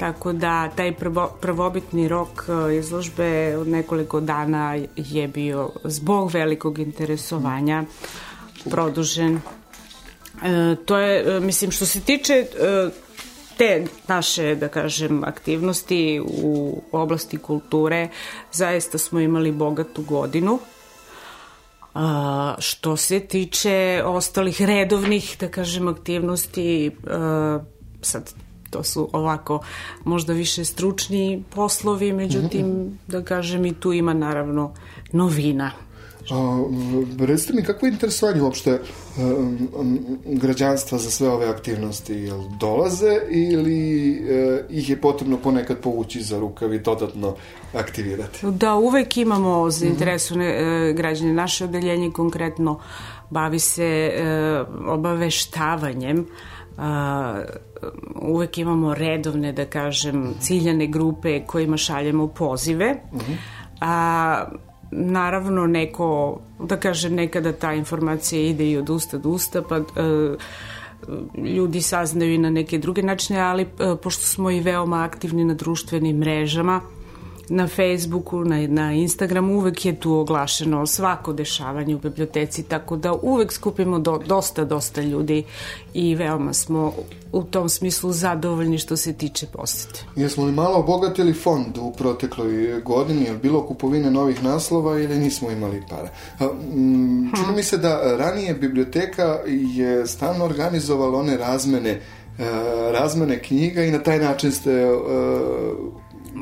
Tako 0.00 0.32
da 0.32 0.68
taj 0.68 0.94
prvo, 0.94 1.30
prvobitni 1.40 2.08
rok 2.08 2.48
e, 2.48 2.76
izložbe 2.76 3.56
od 3.56 3.68
nekoliko 3.68 4.20
dana 4.20 4.78
je 4.96 5.28
bio 5.28 5.70
zbog 5.84 6.30
velikog 6.32 6.78
interesovanja 6.78 7.84
produžen. 8.70 9.40
E, 10.42 10.76
to 10.84 10.98
je, 10.98 11.36
e, 11.36 11.40
mislim, 11.40 11.70
što 11.70 11.86
se 11.86 12.00
tiče 12.00 12.34
e, 12.34 12.46
te 13.60 13.84
naše, 14.08 14.54
da 14.54 14.68
kažem, 14.68 15.24
aktivnosti 15.24 16.20
u 16.24 16.82
oblasti 16.92 17.38
kulture, 17.38 18.08
zaista 18.52 18.98
smo 18.98 19.20
imali 19.20 19.52
bogatu 19.52 20.02
godinu. 20.02 20.58
A, 21.94 22.54
što 22.58 22.96
se 22.96 23.20
tiče 23.20 24.02
ostalih 24.04 24.62
redovnih, 24.62 25.36
da 25.40 25.48
kažem, 25.48 25.88
aktivnosti, 25.88 26.90
a, 27.06 27.60
sad 28.02 28.34
to 28.70 28.82
su 28.84 29.08
ovako 29.12 29.60
možda 30.04 30.32
više 30.32 30.64
stručni 30.64 31.44
poslovi, 31.54 32.12
međutim, 32.12 32.66
mm 32.66 32.72
-hmm. 32.72 32.96
da 33.06 33.22
kažem, 33.22 33.66
i 33.66 33.74
tu 33.74 33.92
ima 33.92 34.14
naravno 34.14 34.74
novina. 35.12 35.70
A, 36.30 36.64
recite 37.18 37.52
mi, 37.54 37.62
kako 37.62 37.86
je 37.86 37.92
interesovanje 37.92 38.42
uopšte 38.42 38.80
građanstva 40.24 40.98
za 40.98 41.10
sve 41.10 41.28
ove 41.28 41.48
aktivnosti? 41.48 42.14
Jel 42.14 42.40
dolaze 42.60 43.18
ili 43.30 44.10
uh, 44.20 44.60
ih 44.70 44.90
je 44.90 45.00
potrebno 45.00 45.36
ponekad 45.36 45.78
povući 45.80 46.22
za 46.22 46.38
rukav 46.38 46.74
i 46.74 46.78
dodatno 46.78 47.36
aktivirati? 47.74 48.46
Da, 48.50 48.74
uvek 48.74 49.16
imamo 49.16 49.70
zainteresovane 49.70 50.48
mm 50.48 50.62
-hmm. 50.62 50.90
uh, 50.90 50.96
građane. 50.96 51.32
Naše 51.32 51.64
odeljenje 51.64 52.10
konkretno 52.10 52.80
bavi 53.30 53.58
se 53.58 54.12
uh, 54.12 54.88
obaveštavanjem 54.88 56.26
Uh, 56.76 56.86
uvek 58.22 58.58
imamo 58.58 58.94
redovne, 58.94 59.52
da 59.52 59.64
kažem, 59.66 60.34
ciljane 60.40 60.86
grupe 60.86 61.40
kojima 61.46 61.76
šaljemo 61.76 62.26
pozive. 62.28 62.96
Uh 63.12 63.20
-huh. 63.20 63.36
A 63.80 64.44
naravno 64.90 65.66
neko, 65.66 66.40
da 66.58 66.76
kažem, 66.76 67.14
nekada 67.14 67.52
ta 67.52 67.72
informacija 67.74 68.42
ide 68.42 68.70
i 68.70 68.76
od 68.76 68.90
usta 68.90 69.18
do 69.18 69.28
usta, 69.28 69.62
pa 69.62 69.76
e, 69.76 69.82
ljudi 71.36 71.80
saznaju 71.80 72.34
i 72.34 72.38
na 72.38 72.50
neke 72.50 72.78
druge 72.78 73.02
načine, 73.02 73.40
ali 73.40 73.62
e, 73.62 73.66
pošto 74.02 74.22
smo 74.22 74.50
i 74.50 74.60
veoma 74.60 75.04
aktivni 75.04 75.44
na 75.44 75.54
društvenim 75.54 76.16
mrežama, 76.16 76.80
na 77.50 77.68
Facebooku, 77.68 78.44
na, 78.44 78.66
na 78.66 78.92
Instagramu, 78.92 79.54
uvek 79.54 79.84
je 79.84 79.96
tu 79.96 80.14
oglašeno 80.14 80.86
svako 80.86 81.32
dešavanje 81.32 81.94
u 81.94 81.98
biblioteci, 81.98 82.62
tako 82.62 82.96
da 82.96 83.12
uvek 83.12 83.52
skupimo 83.52 83.98
do, 83.98 84.18
dosta, 84.26 84.64
dosta 84.64 85.02
ljudi 85.02 85.44
i 85.94 86.14
veoma 86.14 86.52
smo 86.52 86.92
u 87.32 87.42
tom 87.42 87.68
smislu 87.68 88.12
zadovoljni 88.12 88.78
što 88.78 88.96
se 88.96 89.12
tiče 89.12 89.46
posete. 89.46 90.04
Jesmo 90.16 90.44
li 90.44 90.52
malo 90.52 90.78
obogatili 90.78 91.32
fond 91.32 91.78
u 91.78 91.92
protekloj 91.92 92.80
godini? 92.80 93.24
Je 93.24 93.34
bilo 93.34 93.66
kupovine 93.66 94.10
novih 94.10 94.44
naslova 94.44 95.00
ili 95.00 95.18
nismo 95.18 95.50
imali 95.50 95.82
para? 95.90 96.08
Čini 97.36 97.56
mi 97.56 97.62
se 97.62 97.78
da 97.78 98.16
ranije 98.16 98.54
biblioteka 98.54 99.38
je 99.76 100.06
stalno 100.06 100.44
organizovala 100.44 101.18
one 101.18 101.36
razmene 101.36 101.90
e, 101.90 102.00
razmene 102.92 103.42
knjiga 103.42 103.84
i 103.84 103.90
na 103.90 103.98
taj 103.98 104.18
način 104.18 104.52
ste 104.52 104.72
e, 104.72 104.96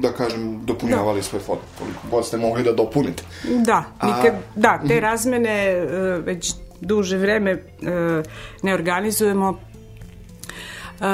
da 0.00 0.12
kažem, 0.12 0.60
dopunjavali 0.64 1.18
da. 1.18 1.22
svoj 1.22 1.40
fond, 1.40 1.60
koliko 1.78 2.00
god 2.10 2.26
ste 2.26 2.36
mogli 2.36 2.62
da 2.64 2.72
dopunite. 2.72 3.22
Da, 3.44 3.84
nikad, 4.02 4.34
A... 4.34 4.40
da, 4.54 4.78
te 4.78 4.94
mhm. 4.94 5.04
razmene 5.04 5.50
e, 5.50 5.86
već 6.24 6.52
duže 6.80 7.16
vreme 7.16 7.50
e, 7.50 7.62
ne 8.62 8.74
organizujemo. 8.74 9.58
E, 11.00 11.04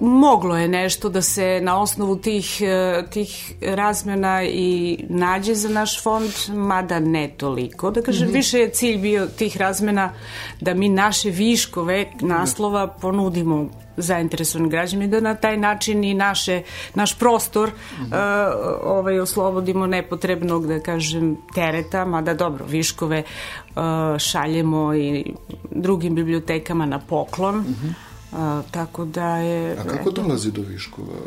moglo 0.00 0.56
je 0.56 0.68
nešto 0.68 1.08
da 1.08 1.22
se 1.22 1.60
na 1.62 1.80
osnovu 1.80 2.16
tih, 2.16 2.62
tih 3.10 3.54
razmena 3.62 4.42
i 4.44 4.98
nađe 5.08 5.54
za 5.54 5.68
naš 5.68 6.02
fond, 6.02 6.30
mada 6.48 6.98
ne 7.00 7.30
toliko. 7.36 7.90
Da 7.90 8.02
kažem, 8.02 8.28
mm 8.28 8.30
-hmm. 8.30 8.34
više 8.34 8.58
je 8.58 8.70
cilj 8.70 8.98
bio 8.98 9.26
tih 9.26 9.56
razmena 9.56 10.12
da 10.60 10.74
mi 10.74 10.88
naše 10.88 11.30
viškove 11.30 12.06
naslova 12.20 12.86
ponudimo 12.86 13.68
zainteresovani 14.00 14.70
građani 14.70 15.08
da 15.08 15.20
na 15.20 15.34
taj 15.34 15.56
način 15.56 16.04
i 16.04 16.14
naše, 16.14 16.62
naš 16.94 17.18
prostor 17.18 17.68
mm 17.68 18.04
-hmm. 18.04 18.06
uh, 18.06 18.80
ovaj, 18.84 19.20
oslobodimo 19.20 19.86
nepotrebnog, 19.86 20.66
da 20.66 20.80
kažem, 20.80 21.36
tereta, 21.54 22.04
mada 22.04 22.34
dobro, 22.34 22.64
viškove 22.64 23.22
uh, 23.22 23.82
šaljemo 24.18 24.94
i 24.94 25.34
drugim 25.70 26.14
bibliotekama 26.14 26.86
na 26.86 26.98
poklon, 26.98 27.56
mm 27.56 27.76
-hmm. 27.82 28.58
uh, 28.58 28.70
tako 28.70 29.04
da 29.04 29.36
je... 29.36 29.76
A 29.78 29.84
kako 29.84 30.10
dolazi 30.10 30.52
do 30.52 30.62
viškova 30.62 31.18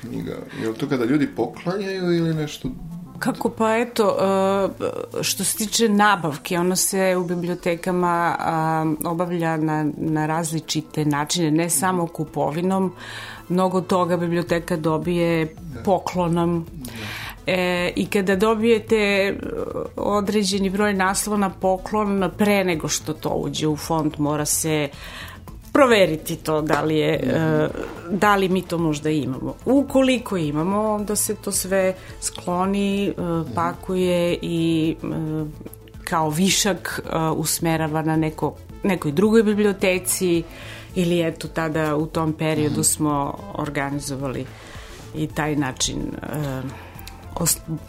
knjiga? 0.00 0.36
Je 0.62 0.68
li 0.68 0.74
to 0.74 0.88
kada 0.88 1.04
ljudi 1.04 1.26
poklanjaju 1.26 2.12
ili 2.12 2.34
nešto 2.34 2.68
Kako 3.20 3.50
pa 3.50 3.76
eto, 3.76 4.16
e, 4.20 5.22
što 5.22 5.44
se 5.44 5.56
tiče 5.56 5.88
nabavke, 5.88 6.58
ona 6.58 6.76
se 6.76 7.16
u 7.16 7.24
bibliotekama 7.24 8.36
obavlja 9.04 9.56
na, 9.56 9.86
na 9.96 10.26
različite 10.26 11.04
načine, 11.04 11.50
ne 11.50 11.70
samo 11.70 12.06
kupovinom, 12.06 12.92
mnogo 13.48 13.80
toga 13.80 14.16
biblioteka 14.16 14.76
dobije 14.76 15.54
poklonom. 15.84 16.66
E, 17.46 17.92
I 17.96 18.06
kada 18.06 18.36
dobijete 18.36 19.34
određeni 19.96 20.70
broj 20.70 20.94
naslova 20.94 21.38
na 21.38 21.50
poklon, 21.50 22.30
pre 22.38 22.64
nego 22.64 22.88
što 22.88 23.12
to 23.12 23.28
uđe 23.28 23.68
u 23.68 23.76
fond, 23.76 24.14
mora 24.18 24.44
se 24.44 24.88
proveriti 25.72 26.36
to 26.36 26.62
da 26.62 26.80
li 26.80 26.96
je 26.96 27.14
e, 27.14 27.68
da 28.10 28.36
li 28.36 28.48
mi 28.48 28.62
to 28.62 28.78
možda 28.78 29.10
imamo. 29.10 29.54
Ukoliko 29.64 30.36
imamo, 30.36 30.90
onda 30.90 31.16
se 31.16 31.34
to 31.34 31.52
sve 31.52 31.94
skloni, 32.20 33.08
e, 33.08 33.12
pakuje 33.54 34.38
i 34.42 34.96
e, 35.02 35.06
kao 36.04 36.30
višak 36.30 37.00
usmerava 37.36 38.02
na 38.02 38.16
neko, 38.16 38.54
nekoj 38.82 39.12
drugoj 39.12 39.42
biblioteci 39.42 40.42
ili 40.94 41.20
eto 41.20 41.48
tada 41.48 41.96
u 41.96 42.06
tom 42.06 42.32
periodu 42.32 42.82
smo 42.82 43.38
organizovali 43.54 44.46
i 45.14 45.26
taj 45.26 45.56
način 45.56 45.96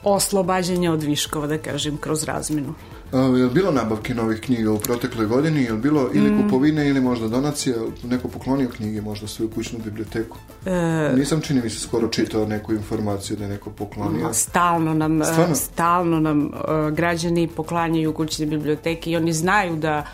oslobađanja 0.03 0.91
od 0.91 1.03
viškova, 1.03 1.47
da 1.47 1.57
kažem, 1.57 1.97
kroz 1.97 2.23
razminu. 2.23 2.73
A, 3.11 3.17
je 3.17 3.45
li 3.45 3.49
bilo 3.49 3.71
nabavke 3.71 4.15
novih 4.15 4.41
knjiga 4.41 4.71
u 4.71 4.77
protekloj 4.77 5.27
godini? 5.27 5.63
Je 5.63 5.71
li 5.71 5.79
bilo 5.79 6.09
ili 6.13 6.31
mm. 6.31 6.43
kupovine 6.43 6.89
ili 6.89 7.01
možda 7.01 7.27
donacija? 7.27 7.75
Neko 8.03 8.27
poklonio 8.27 8.69
knjige 8.69 9.01
možda 9.01 9.27
svoju 9.27 9.49
kućnu 9.49 9.79
biblioteku? 9.83 10.37
E, 10.65 11.13
Nisam 11.15 11.41
čini 11.41 11.61
mi 11.61 11.69
se 11.69 11.79
skoro 11.79 12.07
čitao 12.07 12.45
neku 12.45 12.73
informaciju 12.73 13.37
da 13.37 13.43
je 13.43 13.49
neko 13.49 13.69
poklonio. 13.69 14.33
Stalno 14.33 14.93
nam, 14.93 15.23
Stvarno? 15.23 15.55
stalno 15.55 16.19
nam 16.19 16.45
uh, 16.45 16.51
građani 16.93 17.47
poklanjaju 17.47 18.13
kućne 18.13 18.45
biblioteke 18.45 19.11
i 19.11 19.15
oni 19.15 19.33
znaju 19.33 19.75
da 19.75 20.05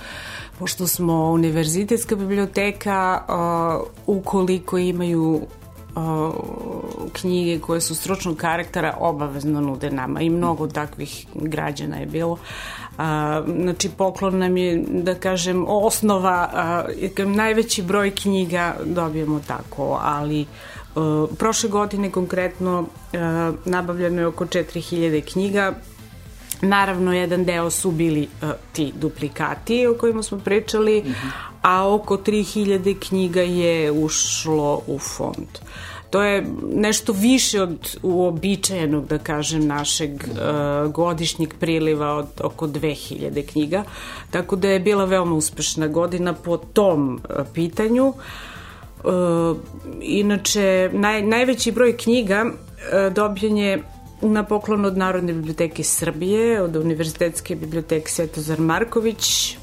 pošto 0.60 0.88
smo 0.88 1.32
univerzitetska 1.32 2.16
biblioteka, 2.16 3.24
uh, 3.28 4.18
ukoliko 4.18 4.78
imaju 4.78 5.42
knjige 7.14 7.60
koje 7.60 7.82
su 7.82 7.96
stručnog 7.96 8.38
karaktera 8.38 8.98
obavezno 9.00 9.62
nude 9.62 9.92
nama 9.92 10.22
i 10.22 10.30
mnogo 10.30 10.68
takvih 10.68 11.26
građana 11.36 11.98
je 11.98 12.06
bilo. 12.06 12.38
A, 12.98 13.44
znači 13.62 13.90
poklon 13.98 14.38
nam 14.38 14.58
je 14.58 14.84
da 14.88 15.16
kažem 15.16 15.66
osnova 15.68 16.50
a, 16.54 16.84
najveći 17.26 17.82
broj 17.82 18.12
knjiga 18.12 18.76
dobijemo 18.86 19.42
tako 19.48 20.00
ali 20.02 20.46
a, 20.96 21.26
prošle 21.38 21.70
godine 21.70 22.12
konkretno 22.12 22.86
a, 23.14 23.52
nabavljeno 23.66 24.22
je 24.22 24.28
oko 24.28 24.46
4000 24.46 25.32
knjiga 25.32 25.74
Naravno, 26.62 27.14
jedan 27.14 27.46
deo 27.46 27.70
su 27.70 27.92
bili 27.92 28.28
uh, 28.42 28.50
ti 28.74 28.94
duplikati 28.96 29.88
o 29.88 29.94
kojima 29.94 30.24
smo 30.24 30.40
pričali, 30.40 31.02
mm 31.02 31.10
-hmm. 31.10 31.30
a 31.62 31.94
oko 31.94 32.18
3000 32.18 32.96
knjiga 33.00 33.42
je 33.42 33.92
ušlo 33.92 34.82
u 34.88 35.00
fond. 35.00 35.48
To 36.10 36.22
je 36.22 36.46
nešto 36.74 37.14
više 37.14 37.62
od 37.62 37.98
uobičajenog, 38.04 39.08
da 39.08 39.18
kažem, 39.18 39.68
našeg 39.68 40.12
uh, 40.12 40.92
godišnjeg 40.92 41.54
priliva 41.60 42.14
od 42.14 42.28
oko 42.44 42.68
2000 42.68 43.46
knjiga, 43.52 43.84
tako 44.32 44.56
da 44.56 44.70
je 44.70 44.80
bila 44.80 45.06
veoma 45.06 45.36
uspešna 45.36 45.88
godina 45.88 46.34
po 46.34 46.58
tom 46.58 47.14
uh, 47.30 47.46
pitanju. 47.54 48.14
Uh, 49.04 49.58
inače, 50.02 50.90
naj, 50.94 51.22
najveći 51.22 51.72
broj 51.72 51.98
knjiga 51.98 52.46
uh, 52.46 53.14
dobijen 53.14 53.58
je 53.58 53.84
na 54.22 54.44
poklon 54.44 54.86
od 54.86 54.98
Narodne 54.98 55.34
biblioteke 55.34 55.84
Srbije, 55.84 56.62
od 56.62 56.76
Univerzitetske 56.76 57.56
biblioteke 57.56 58.10
Svetozar 58.10 58.60
Marković, 58.60 59.58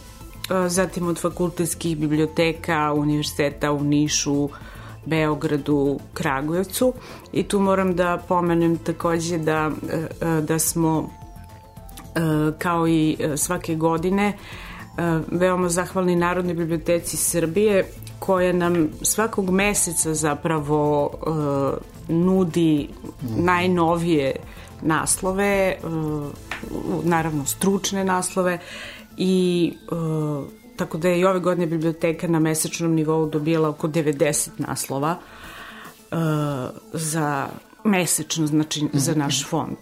zatim 0.67 1.09
od 1.09 1.21
fakultetskih 1.21 1.99
biblioteka 1.99 2.93
Univerziteta 2.93 3.73
u 3.73 3.85
Nišu, 3.85 4.49
Beogradu, 5.07 5.99
Kragujevcu. 6.15 6.93
I 7.33 7.43
tu 7.43 7.61
moram 7.61 7.95
da 7.97 8.23
pomenem 8.29 8.79
takođe 8.79 9.39
da, 9.39 9.71
da 10.43 10.59
smo 10.59 11.11
kao 12.59 12.89
i 12.89 13.17
svake 13.37 13.75
godine 13.75 14.33
veoma 15.31 15.69
zahvalni 15.69 16.17
Narodnoj 16.17 16.55
biblioteci 16.55 17.17
Srbije 17.17 17.85
koja 18.19 18.53
nam 18.53 18.89
svakog 19.03 19.51
meseca 19.51 20.15
zapravo 20.15 21.11
nudi 22.09 22.89
najnovije 23.39 24.37
naslove, 24.83 25.77
naravno 27.05 27.47
stručne 27.47 28.05
naslove 28.05 28.59
i 29.17 29.73
tako 30.77 30.99
da 30.99 31.09
je 31.09 31.21
i 31.21 31.25
ove 31.25 31.41
godine 31.41 31.67
biblioteka 31.67 32.29
na 32.29 32.39
mesečnom 32.39 32.95
nivou 32.95 33.27
dobijala 33.27 33.69
oko 33.69 33.89
90 33.89 34.49
naslova 34.59 35.17
uh, 36.13 36.19
za 36.93 37.49
mesečno, 37.85 38.47
znači 38.47 38.89
za 38.93 39.13
mhm. 39.13 39.21
naš 39.21 39.47
fond. 39.49 39.77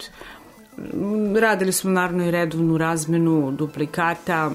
Radili 1.40 1.72
smo 1.72 1.90
naravno 1.90 2.24
i 2.26 2.30
redovnu 2.30 2.78
razmenu 2.78 3.52
duplikata, 3.52 4.50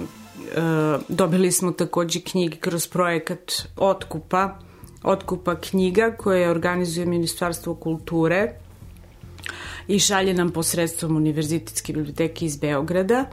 dobili 1.07 1.51
smo 1.51 1.71
takođe 1.71 2.19
knjige 2.19 2.57
kroz 2.57 2.87
projekat 2.87 3.53
otkupa, 3.77 4.59
otkupa 5.03 5.55
knjiga 5.55 6.11
koje 6.17 6.49
organizuje 6.49 7.05
Ministarstvo 7.05 7.75
kulture 7.75 8.53
i 9.87 9.99
šalje 9.99 10.33
nam 10.33 10.51
posredstvom 10.51 11.15
Univerzitetske 11.15 11.93
biblioteke 11.93 12.45
iz 12.45 12.57
Beograda. 12.57 13.25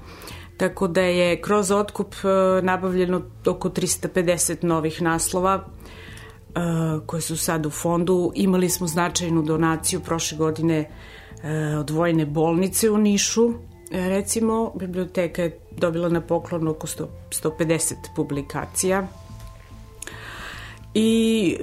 Tako 0.56 0.88
da 0.88 1.00
je 1.00 1.40
kroz 1.40 1.70
otkup 1.70 2.14
e, 2.14 2.62
nabavljeno 2.62 3.22
oko 3.46 3.68
350 3.68 4.64
novih 4.64 5.02
naslova 5.02 5.64
e, 5.64 6.60
koje 7.06 7.22
su 7.22 7.36
sad 7.36 7.66
u 7.66 7.70
fondu. 7.70 8.32
Imali 8.34 8.68
smo 8.68 8.86
značajnu 8.86 9.42
donaciju 9.42 10.00
prošle 10.00 10.38
godine 10.38 10.90
e, 11.42 11.76
od 11.76 11.90
vojne 11.90 12.26
bolnice 12.26 12.90
u 12.90 12.98
Nišu. 12.98 13.52
Recimo, 13.90 14.72
biblioteka 14.74 15.42
je 15.42 15.58
dobila 15.76 16.08
na 16.08 16.20
poklon 16.20 16.68
oko 16.68 16.86
100, 16.86 17.06
150 17.30 17.94
publikacija. 18.16 19.06
I 20.94 21.56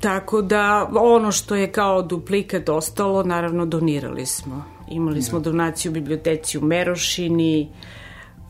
tako 0.00 0.42
da 0.42 0.90
ono 0.94 1.32
što 1.32 1.56
je 1.56 1.72
kao 1.72 2.02
duplikat 2.02 2.68
ostalo, 2.68 3.22
naravno 3.22 3.66
donirali 3.66 4.26
smo. 4.26 4.64
Imali 4.90 5.22
smo 5.22 5.38
da. 5.38 5.50
donaciju 5.50 5.90
u 5.90 5.94
biblioteci 5.94 6.58
u 6.58 6.60
Merošini, 6.60 7.68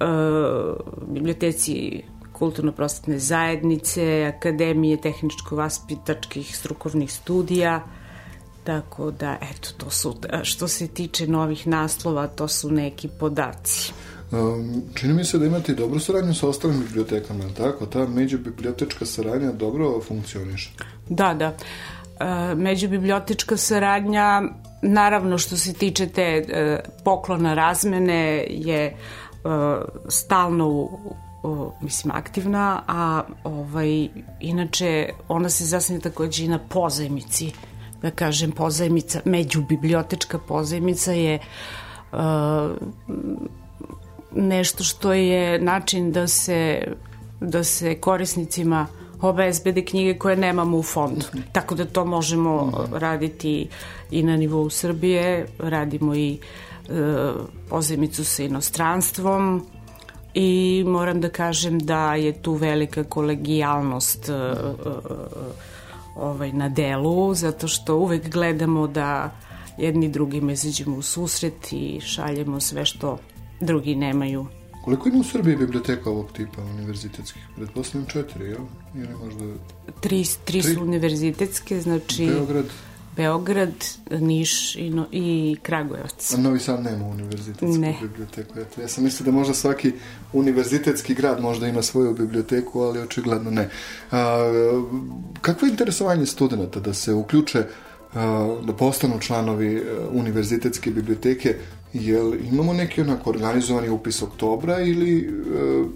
uh, 0.01 0.77
biblioteci 1.09 2.03
kulturno-prosvetne 2.33 3.19
zajednice, 3.19 4.33
Akademije 4.37 4.97
tehničko-vaspitačkih 4.97 6.57
strukovnih 6.57 7.13
studija, 7.13 7.83
tako 8.65 9.11
da, 9.11 9.37
eto, 9.43 9.69
to 9.77 9.91
su, 9.91 10.17
što 10.43 10.69
se 10.69 10.89
tiče 10.89 11.27
novih 11.27 11.67
naslova, 11.67 12.27
to 12.27 12.49
su 12.49 12.71
neki 12.71 13.09
podaci. 13.09 13.93
Um, 14.33 14.83
čini 14.95 15.15
mi 15.15 15.25
se 15.25 15.39
da 15.39 15.47
imate 15.47 15.75
dobru 15.75 16.01
saradnju 16.01 16.35
sa 16.35 16.49
ostalim 16.49 16.81
bibliotekama, 16.81 17.45
tako? 17.57 17.87
Ta 17.87 18.07
međubibliotečka 18.07 19.07
saradnja 19.07 19.53
dobro 19.53 20.01
funkcioniše? 20.01 20.71
Da, 21.09 21.35
da. 21.35 21.49
Uh, 21.49 22.59
međubibliotečka 22.59 23.57
saradnja, 23.57 24.43
naravno 24.83 25.39
što 25.39 25.57
se 25.57 25.73
tiče 25.73 26.07
te 26.07 26.45
uh, 26.45 27.03
poklona 27.05 27.55
razmene, 27.55 28.47
je 28.49 28.97
uh, 29.45 29.51
stalno 30.09 30.69
uh, 30.69 31.73
mislim 31.81 32.13
aktivna, 32.15 32.83
a 32.89 33.23
ovaj 33.45 34.09
inače 34.41 35.09
ona 35.29 35.49
se 35.49 35.65
zasnije 35.65 36.01
takođe 36.01 36.45
i 36.45 36.49
na 36.49 36.59
pozajmici. 36.59 37.53
Da 38.03 38.11
kažem 38.11 38.53
pozajmica, 38.53 39.21
međubibliotečka 39.25 40.39
pozajmica 40.39 41.13
je 41.13 41.39
uh, 42.13 42.19
nešto 44.35 44.85
što 44.85 45.13
je 45.13 45.59
način 45.59 46.13
da 46.13 46.27
se 46.27 46.83
da 47.41 47.65
se 47.65 47.95
korisnicima 47.95 48.87
obezbede 49.21 49.85
knjige 49.85 50.19
koje 50.19 50.37
nemamo 50.37 50.77
u 50.77 50.83
fondu. 50.83 51.27
Tako 51.53 51.75
da 51.75 51.85
to 51.85 52.05
možemo 52.05 52.87
raditi 52.93 53.69
i 54.11 54.23
na 54.23 54.37
nivou 54.37 54.71
Srbije, 54.71 55.47
radimo 55.59 56.15
i 56.15 56.39
E, 56.91 57.33
pozemicu 57.69 58.25
sa 58.25 58.43
inostranstvom 58.43 59.67
i 60.35 60.85
moram 60.87 61.21
da 61.21 61.29
kažem 61.29 61.79
da 61.79 62.15
je 62.15 62.33
tu 62.33 62.53
velika 62.55 63.05
kolegijalnost 63.05 64.29
e, 64.29 64.33
e, 64.33 64.55
ovaj, 66.15 66.53
na 66.53 66.69
delu, 66.69 67.35
zato 67.35 67.69
što 67.69 67.97
uvek 67.97 68.29
gledamo 68.29 68.87
da 68.87 69.31
jedni 69.79 70.09
drugima 70.09 70.53
izađemo 70.53 70.97
u 70.97 71.03
susret 71.03 71.73
i 71.73 72.01
šaljemo 72.01 72.61
sve 72.61 72.85
što 72.85 73.19
drugi 73.61 73.95
nemaju. 73.95 74.47
Koliko 74.85 75.09
ima 75.09 75.19
u 75.19 75.25
Srbiji 75.25 75.57
biblioteka 75.57 76.11
ovog 76.11 76.33
tipa 76.33 76.63
univerzitetskih? 76.63 77.43
Pretpostavljam 77.57 78.09
četiri, 78.11 78.45
jel? 78.45 78.65
Ili 78.95 79.15
možda... 79.25 79.45
Tri, 80.01 80.25
tri, 80.25 80.27
tri 80.45 80.63
su 80.63 80.83
univerzitetske, 80.83 81.81
znači... 81.81 82.27
Beograd, 82.27 82.67
Beograd, 83.17 83.73
Niš 84.11 84.77
i, 84.77 84.91
no, 84.91 85.07
i 85.13 85.57
Kragujevac. 85.63 86.35
A 86.35 86.37
Novi 86.37 86.59
Sad 86.59 86.83
nema 86.83 87.07
univerzitetsku 87.07 87.79
ne. 87.79 87.97
biblioteku. 88.03 88.81
Ja 88.81 88.89
sam 88.89 89.05
mislio 89.05 89.25
da 89.25 89.31
možda 89.31 89.55
svaki 89.55 89.93
univerzitetski 90.33 91.15
grad 91.15 91.41
možda 91.41 91.69
ima 91.69 91.83
svoju 91.83 92.15
biblioteku, 92.15 92.81
ali 92.81 93.01
očigledno 93.01 93.51
ne. 93.51 93.69
A, 94.11 94.39
kakvo 95.41 95.67
je 95.67 95.71
interesovanje 95.71 96.27
studenta 96.27 96.81
da 96.81 96.95
se 96.95 97.15
uključe 97.15 97.65
a, 98.15 98.57
da 98.67 98.73
postanu 98.73 99.21
članovi 99.21 99.77
a, 99.77 100.09
univerzitetske 100.13 100.91
biblioteke 100.91 101.57
Jel 101.93 102.35
imamo 102.53 102.73
neki 102.73 103.01
onako 103.01 103.31
organizovani 103.31 103.89
upis 103.89 104.23
oktobra 104.23 104.81
ili 104.81 105.29
uh, 105.29 105.87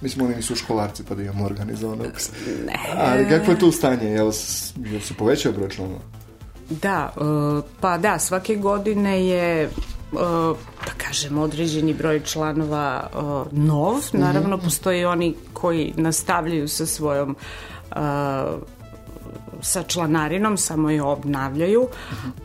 mislim 0.00 0.26
oni 0.26 0.36
nisu 0.36 0.56
školarci 0.56 1.04
pa 1.08 1.14
da 1.14 1.22
imamo 1.22 1.44
organizovan 1.44 2.00
upis. 2.00 2.30
Ne. 2.66 2.72
Ali 2.96 3.28
kako 3.28 3.50
je 3.50 3.58
tu 3.58 3.72
stanje? 3.72 4.08
Jel, 4.08 4.32
jel 4.76 5.00
se 5.00 5.14
povećao 5.14 5.52
broj 5.52 5.68
članova? 5.68 6.00
Da, 6.70 7.12
uh, 7.16 7.64
pa 7.80 7.98
da, 7.98 8.18
svake 8.18 8.56
godine 8.56 9.26
je 9.26 9.70
uh, 10.12 10.20
da 10.86 10.92
kažem, 10.96 11.38
određeni 11.38 11.94
broj 11.94 12.20
članova 12.24 13.08
uh, 13.14 13.58
nov. 13.58 13.96
Mhm. 13.96 14.22
Naravno, 14.22 14.58
postoje 14.58 15.08
oni 15.08 15.34
koji 15.52 15.92
nastavljaju 15.96 16.68
sa 16.68 16.86
svojom 16.86 17.36
sa 19.62 19.82
članarinom, 19.82 20.56
samo 20.56 20.90
je 20.90 21.02
obnavljaju. 21.02 21.88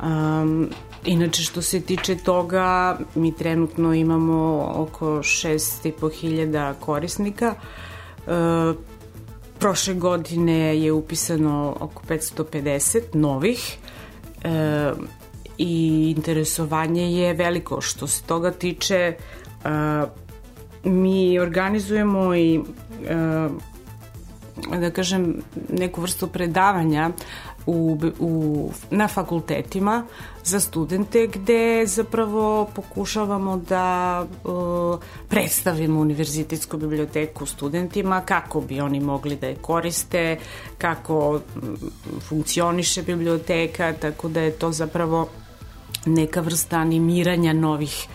Um, 0.03 0.69
inače, 1.06 1.43
što 1.43 1.62
se 1.62 1.82
tiče 1.82 2.15
toga, 2.15 2.97
mi 3.15 3.36
trenutno 3.36 3.93
imamo 3.93 4.71
oko 4.75 5.06
6.500 5.06 6.73
korisnika. 6.80 7.56
Uh, 8.27 8.75
prošle 9.60 9.93
godine 9.93 10.80
je 10.80 10.91
upisano 10.91 11.75
oko 11.80 12.03
550 12.10 13.01
novih 13.13 13.77
e, 14.47 14.93
i 15.57 16.13
interesovanje 16.17 17.12
je 17.12 17.33
veliko. 17.33 17.81
Što 17.81 18.07
se 18.07 18.23
toga 18.23 18.51
tiče, 18.51 18.95
e, 18.95 19.15
mi 20.83 21.39
organizujemo 21.39 22.36
i 22.36 22.55
e, 22.55 23.49
da 24.79 24.91
kažem 24.91 25.41
neku 25.69 26.01
vrstu 26.01 26.27
predavanja 26.27 27.10
u, 27.67 27.97
u, 28.19 28.71
na 28.89 29.08
fakultetima 29.08 30.06
za 30.43 30.60
studente 30.60 31.27
gde 31.27 31.86
zapravo 31.86 32.69
pokušavamo 32.75 33.58
da 33.58 34.25
uh, 34.43 34.99
predstavimo 35.27 35.99
univerzitetsku 35.99 36.77
biblioteku 36.77 37.45
studentima 37.45 38.21
kako 38.21 38.62
bi 38.62 38.82
oni 38.82 38.99
mogli 38.99 39.36
da 39.36 39.47
je 39.47 39.56
koriste, 39.56 40.38
kako 40.77 41.39
funkcioniše 42.19 43.03
biblioteka, 43.03 43.93
tako 43.93 44.30
da 44.30 44.41
je 44.41 44.51
to 44.51 44.71
zapravo 44.71 45.27
neka 46.06 46.41
vrsta 46.41 46.77
animiranja 46.77 47.53
novih 47.53 48.08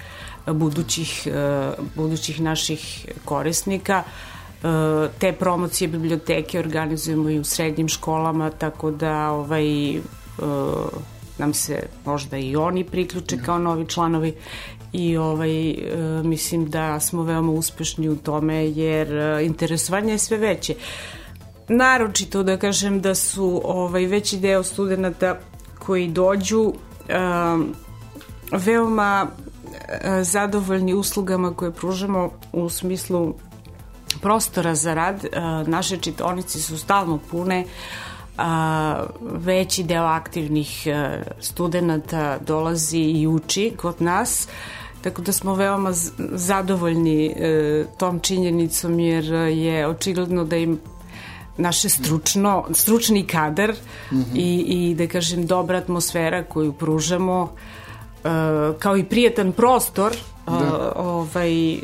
budućih, 0.46 1.26
uh, 1.26 1.84
budućih 1.94 2.40
naših 2.40 3.06
korisnika 3.24 4.02
te 5.18 5.32
promocije 5.32 5.88
biblioteke 5.88 6.58
organizujemo 6.58 7.30
i 7.30 7.38
u 7.38 7.44
srednjim 7.44 7.88
školama, 7.88 8.50
tako 8.50 8.90
da 8.90 9.30
ovaj, 9.30 9.64
nam 11.38 11.54
se 11.54 11.82
možda 12.04 12.38
i 12.38 12.56
oni 12.56 12.84
priključe 12.84 13.38
kao 13.46 13.58
novi 13.58 13.88
članovi 13.88 14.34
i 14.92 15.16
ovaj, 15.16 15.74
mislim 16.24 16.70
da 16.70 17.00
smo 17.00 17.22
veoma 17.22 17.52
uspešni 17.52 18.08
u 18.08 18.16
tome 18.16 18.70
jer 18.70 19.08
interesovanje 19.42 20.12
je 20.12 20.18
sve 20.18 20.36
veće. 20.36 20.74
Naročito 21.68 22.42
da 22.42 22.56
kažem 22.56 23.00
da 23.00 23.14
su 23.14 23.60
ovaj, 23.64 24.06
veći 24.06 24.38
deo 24.38 24.62
studenta 24.62 25.38
koji 25.78 26.08
dođu 26.08 26.72
veoma 28.52 29.26
zadovoljni 30.22 30.94
uslugama 30.94 31.54
koje 31.54 31.72
pružamo 31.72 32.30
u 32.52 32.68
smislu 32.68 33.34
prostora 34.18 34.74
za 34.74 34.94
rad, 34.94 35.24
naše 35.66 35.96
čitonice 35.96 36.60
su 36.60 36.78
stalno 36.78 37.18
pune, 37.30 37.64
a, 38.38 39.04
veći 39.20 39.82
deo 39.82 40.04
aktivnih 40.04 40.86
studenta 41.40 42.38
dolazi 42.38 42.98
i 42.98 43.26
uči 43.26 43.72
kod 43.76 44.02
nas 44.02 44.48
Tako 45.02 45.22
da 45.22 45.32
smo 45.32 45.54
veoma 45.54 45.90
zadovoljni 46.18 47.26
e, 47.26 47.84
tom 47.98 48.20
činjenicom 48.20 49.00
jer 49.00 49.24
je 49.52 49.86
očigledno 49.88 50.44
da 50.44 50.56
im 50.56 50.80
naše 51.56 51.88
stručno, 51.88 52.64
stručni 52.72 53.26
kadar 53.26 53.70
mm 54.12 54.16
-hmm. 54.16 54.34
i, 54.34 54.58
i 54.60 54.94
da 54.94 55.06
kažem 55.06 55.46
dobra 55.46 55.78
atmosfera 55.78 56.44
koju 56.44 56.72
pružamo 56.72 57.52
e, 58.24 58.28
kao 58.78 58.96
i 58.96 59.04
prijetan 59.04 59.52
prostor 59.52 60.12
da. 60.46 60.92
ovaj 60.96 61.78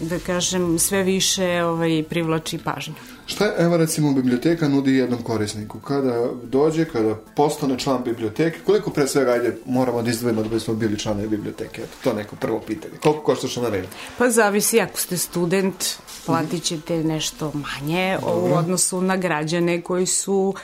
da 0.00 0.18
kažem 0.18 0.78
sve 0.78 1.02
više 1.02 1.62
ovaj 1.64 2.04
privlači 2.08 2.58
pažnju. 2.58 2.94
Šta 3.26 3.52
evo 3.58 3.76
recimo 3.76 4.12
biblioteka 4.12 4.68
nudi 4.68 4.94
jednom 4.94 5.22
korisniku? 5.22 5.80
Kada 5.80 6.28
dođe, 6.42 6.84
kada 6.84 7.14
postane 7.14 7.78
član 7.78 8.04
biblioteke, 8.04 8.58
koliko 8.66 8.90
pre 8.90 9.06
svega 9.06 9.30
ajde 9.32 9.56
moramo 9.66 10.02
da 10.02 10.10
izdvojimo 10.10 10.42
da 10.42 10.48
bismo 10.48 10.74
bili 10.74 10.98
članovi 10.98 11.28
biblioteke? 11.28 11.82
Eto, 11.82 11.96
to 12.04 12.12
neko 12.12 12.36
prvo 12.36 12.60
pitanje. 12.60 12.94
Koliko 13.02 13.22
košta 13.22 13.48
članarina? 13.48 13.86
Pa 14.18 14.30
zavisi, 14.30 14.80
ako 14.80 14.98
ste 14.98 15.16
student, 15.16 15.84
platit 16.26 16.62
ćete 16.62 17.04
nešto 17.04 17.52
manje 17.54 18.18
Dobro. 18.20 18.54
u 18.54 18.54
odnosu 18.54 19.00
na 19.00 19.16
građane 19.16 19.82
koji 19.82 20.06
su 20.06 20.54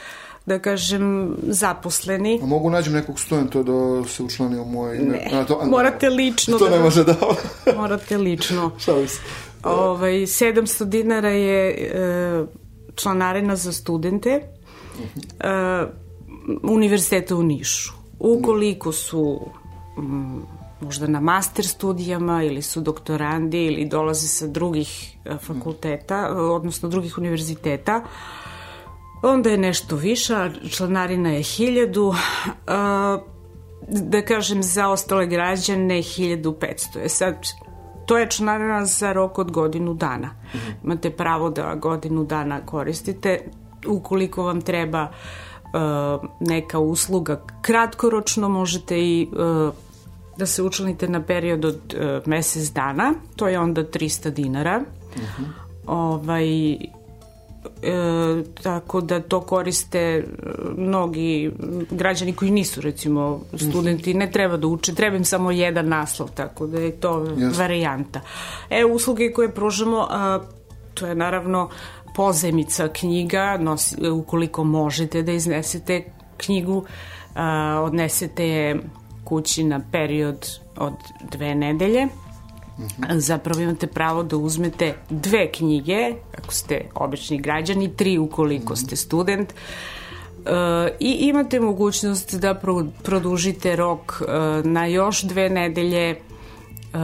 da 0.46 0.58
kažem, 0.58 1.36
zaposleni. 1.42 2.40
A 2.42 2.46
mogu 2.46 2.70
nađem 2.70 2.92
nekog 2.92 3.20
studenta 3.20 3.62
da 3.62 4.04
se 4.08 4.22
učlani 4.22 4.58
u 4.58 4.64
moje 4.64 5.02
ime? 5.02 5.12
Ne, 5.12 5.30
a, 5.32 5.44
to, 5.44 5.58
a, 5.62 5.66
morate 5.66 6.08
lično. 6.08 6.58
To 6.62 6.68
da, 6.68 6.76
ne 6.76 6.82
može 6.82 7.04
da... 7.04 7.14
morate 7.76 8.18
lično. 8.18 8.70
Šalim 8.84 9.08
se. 9.08 9.20
Ovaj, 9.62 10.12
700 10.12 10.84
dinara 10.84 11.30
je 11.30 11.70
e, 11.70 12.44
članarina 12.94 13.56
za 13.56 13.72
studente 13.72 14.30
e, 14.30 14.42
univerziteta 16.62 17.36
u 17.36 17.42
Nišu. 17.42 17.92
Ukoliko 18.18 18.92
su 18.92 19.40
m, 19.98 20.42
možda 20.80 21.06
na 21.06 21.20
master 21.20 21.66
studijama 21.66 22.42
ili 22.42 22.62
su 22.62 22.80
doktorandi 22.80 23.64
ili 23.64 23.84
dolaze 23.84 24.28
sa 24.28 24.46
drugih 24.46 25.16
e, 25.24 25.36
fakulteta, 25.36 26.28
odnosno 26.36 26.88
drugih 26.88 27.18
univerziteta, 27.18 28.02
onda 29.22 29.50
je 29.50 29.58
nešto 29.58 29.96
viša, 29.96 30.50
članarina 30.70 31.30
je 31.30 31.42
hiljadu, 31.42 32.14
da 33.88 34.22
kažem 34.28 34.62
za 34.62 34.88
ostale 34.88 35.26
građane 35.26 35.98
1500 35.98 36.98
je 36.98 37.08
sad 37.08 37.34
to 38.06 38.18
je 38.18 38.30
članarina 38.30 38.84
za 38.84 39.12
rok 39.12 39.38
od 39.38 39.50
godinu 39.50 39.94
dana. 39.94 40.26
Mm 40.26 40.56
-hmm. 40.58 40.74
Imate 40.84 41.10
pravo 41.10 41.50
da 41.50 41.74
godinu 41.74 42.24
dana 42.24 42.66
koristite. 42.66 43.38
Ukoliko 43.86 44.42
vam 44.42 44.60
treba 44.60 45.02
uh, 45.02 46.28
neka 46.40 46.78
usluga 46.78 47.42
kratkoročno, 47.62 48.48
možete 48.48 49.00
i 49.00 49.28
uh, 49.32 49.74
da 50.36 50.46
se 50.46 50.62
učlanite 50.62 51.08
na 51.08 51.22
period 51.22 51.64
od 51.64 51.94
uh, 51.94 52.28
mesec 52.28 52.72
dana. 52.72 53.14
To 53.36 53.48
je 53.48 53.58
onda 53.58 53.82
300 53.82 54.30
dinara. 54.30 54.78
Mm 54.78 55.20
-hmm. 55.20 55.44
Ovaj, 55.86 56.76
E, 57.82 58.42
tako 58.62 59.00
da 59.00 59.20
to 59.20 59.40
koriste 59.40 59.98
e, 59.98 60.24
mnogi 60.76 61.50
građani 61.90 62.32
koji 62.32 62.50
nisu 62.50 62.80
recimo 62.80 63.40
studenti, 63.56 64.14
ne 64.14 64.30
treba 64.30 64.56
da 64.56 64.66
uče, 64.66 64.94
treba 64.94 65.16
im 65.16 65.24
samo 65.24 65.50
jedan 65.50 65.88
naslov, 65.88 66.30
tako 66.34 66.66
da 66.66 66.80
je 66.80 66.90
to 66.92 67.10
yes. 67.10 67.58
varijanta. 67.58 68.20
E, 68.70 68.84
usluge 68.84 69.32
koje 69.32 69.54
pružamo, 69.54 70.06
a, 70.10 70.40
to 70.94 71.06
je 71.06 71.14
naravno 71.14 71.68
pozemica 72.14 72.88
knjiga, 72.88 73.56
nosi, 73.60 74.10
ukoliko 74.10 74.64
možete 74.64 75.22
da 75.22 75.32
iznesete 75.32 76.04
knjigu, 76.36 76.84
a, 77.34 77.80
odnesete 77.84 78.48
je 78.48 78.80
kući 79.24 79.64
na 79.64 79.80
period 79.92 80.48
od 80.76 80.94
dve 81.30 81.54
nedelje, 81.54 82.08
-hmm. 82.78 83.18
Zapravo 83.18 83.60
imate 83.60 83.86
pravo 83.86 84.22
da 84.22 84.36
uzmete 84.36 84.94
dve 85.10 85.52
knjige, 85.52 86.14
ako 86.38 86.52
ste 86.52 86.80
obični 86.94 87.38
građani, 87.38 87.96
tri 87.96 88.18
ukoliko 88.18 88.72
mm 88.72 88.76
-hmm. 88.76 88.86
ste 88.86 88.96
student, 88.96 89.54
Uh, 90.42 90.48
i 91.00 91.10
imate 91.12 91.60
mogućnost 91.60 92.34
da 92.34 92.54
pro, 92.54 92.84
produžite 93.02 93.76
rok 93.76 94.20
uh, 94.20 94.26
na 94.64 94.86
još 94.86 95.22
dve 95.22 95.48
nedelje 95.48 96.16
uh, 96.94 97.00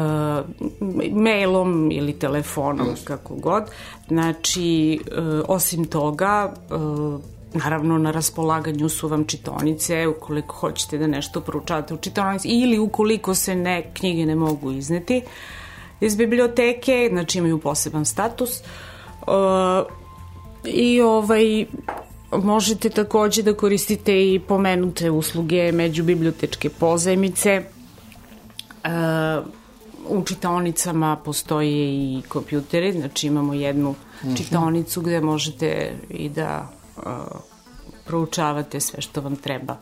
mailom 1.12 1.90
ili 1.92 2.12
telefonom, 2.12 2.86
yes. 2.86 3.04
kako 3.04 3.34
god. 3.34 3.64
Znači, 4.08 5.00
uh, 5.18 5.44
osim 5.48 5.84
toga, 5.84 6.54
uh, 6.70 7.20
Naravno, 7.54 7.98
na 7.98 8.10
raspolaganju 8.10 8.88
su 8.88 9.08
vam 9.08 9.24
čitonice, 9.24 10.06
ukoliko 10.06 10.56
hoćete 10.56 10.98
da 10.98 11.06
nešto 11.06 11.40
proučavate 11.40 11.94
u 11.94 11.96
čitonici, 11.96 12.48
ili 12.48 12.78
ukoliko 12.78 13.34
se 13.34 13.54
ne, 13.54 13.90
knjige 13.94 14.26
ne 14.26 14.34
mogu 14.34 14.72
izneti 14.72 15.22
iz 16.00 16.16
biblioteke, 16.16 17.08
znači 17.12 17.38
imaju 17.38 17.58
poseban 17.58 18.04
status. 18.04 18.50
Uh, 19.20 19.86
I 20.64 21.00
ovaj, 21.00 21.66
možete 22.32 22.90
takođe 22.90 23.42
da 23.42 23.54
koristite 23.54 24.32
i 24.32 24.40
pomenute 24.48 25.10
usluge 25.10 25.72
međubibliotečke 25.72 26.70
pozajmice. 26.70 27.62
Uh, 28.84 29.46
u 30.08 30.24
čitaonicama 30.24 31.16
postoje 31.24 31.88
i 31.94 32.22
kompjuteri, 32.28 32.92
znači 32.92 33.26
imamo 33.26 33.54
jednu 33.54 33.94
mhm. 34.24 34.34
čitaonicu 34.34 35.00
gde 35.00 35.20
možete 35.20 35.96
i 36.10 36.28
da 36.28 36.68
uh, 36.96 37.02
proučavate 38.06 38.80
sve 38.80 39.00
što 39.00 39.20
vam 39.20 39.36
treba 39.36 39.76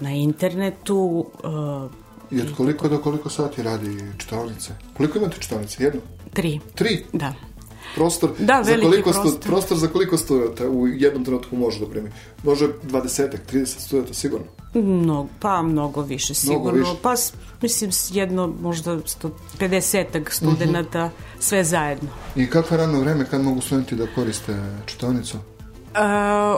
na 0.00 0.10
internetu. 0.10 1.26
Uh, 1.44 2.03
I 2.30 2.40
od 2.40 2.56
koliko 2.56 2.88
do 2.88 2.98
koliko 2.98 3.30
sati 3.30 3.62
radi 3.62 3.98
čitaonice? 4.18 4.72
Koliko 4.96 5.18
imate 5.18 5.36
čitaonice? 5.40 5.84
Jednu? 5.84 6.00
Tri. 6.32 6.60
Tri? 6.74 7.04
Da. 7.12 7.34
Prostor, 7.94 8.30
da, 8.38 8.62
za 8.64 8.76
koliko 8.82 9.10
prostor. 9.10 9.32
Stu, 9.32 9.40
prostor 9.48 9.78
za 9.78 9.88
koliko 9.88 10.16
studenta 10.16 10.68
u 10.68 10.88
jednom 10.88 11.24
trenutku 11.24 11.56
može 11.56 11.80
da 11.80 11.86
primi? 11.86 12.10
Može 12.42 12.68
20 12.90 13.36
30 13.52 13.66
studenta 13.66 14.14
sigurno? 14.14 14.46
Mnogo, 14.74 15.28
pa 15.40 15.62
mnogo 15.62 16.02
više 16.02 16.34
sigurno. 16.34 16.62
Mnogo 16.62 16.78
više. 16.78 16.92
Pa 17.02 17.14
mislim 17.62 17.90
jedno 18.10 18.54
možda 18.60 18.96
150 19.58 20.30
studenta, 20.30 21.04
uh 21.04 21.10
-huh. 21.10 21.40
sve 21.40 21.64
zajedno. 21.64 22.08
I 22.36 22.50
kakvo 22.50 22.74
je 22.74 22.78
radno 22.78 23.00
vreme 23.00 23.26
kad 23.30 23.42
mogu 23.42 23.60
studenti 23.60 23.96
da 23.96 24.06
koriste 24.14 24.56
čitavnicu? 24.86 25.36
Uh, 25.36 25.40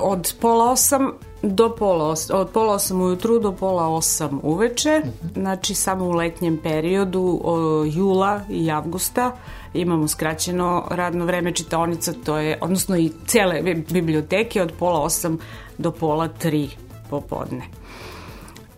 od 0.03 0.35
pola 0.41 0.71
osam 0.71 1.13
do 1.43 1.75
pola 1.79 2.05
osam, 2.05 2.41
od 2.41 2.51
pola 2.51 2.75
osam 2.75 3.01
ujutru 3.01 3.39
do 3.39 3.53
pola 3.53 3.89
osam 3.89 4.41
uveče, 4.43 5.01
uh 5.05 5.09
-huh. 5.09 5.33
znači 5.33 5.75
samo 5.75 6.05
u 6.05 6.13
letnjem 6.13 6.59
periodu 6.63 7.41
o, 7.45 7.85
jula 7.85 8.41
i 8.51 8.71
avgusta 8.71 9.37
imamo 9.75 10.09
skraćeno 10.09 10.89
radno 10.91 11.25
vreme 11.25 11.53
čitaonica, 11.53 12.13
to 12.25 12.39
je, 12.39 12.59
odnosno 12.61 12.97
i 12.97 13.13
cele 13.27 13.63
biblioteke 13.91 14.63
od 14.63 14.73
pola 14.79 15.01
osam 15.01 15.39
do 15.79 15.91
pola 15.91 16.29
tri 16.29 16.71
popodne. 17.11 17.63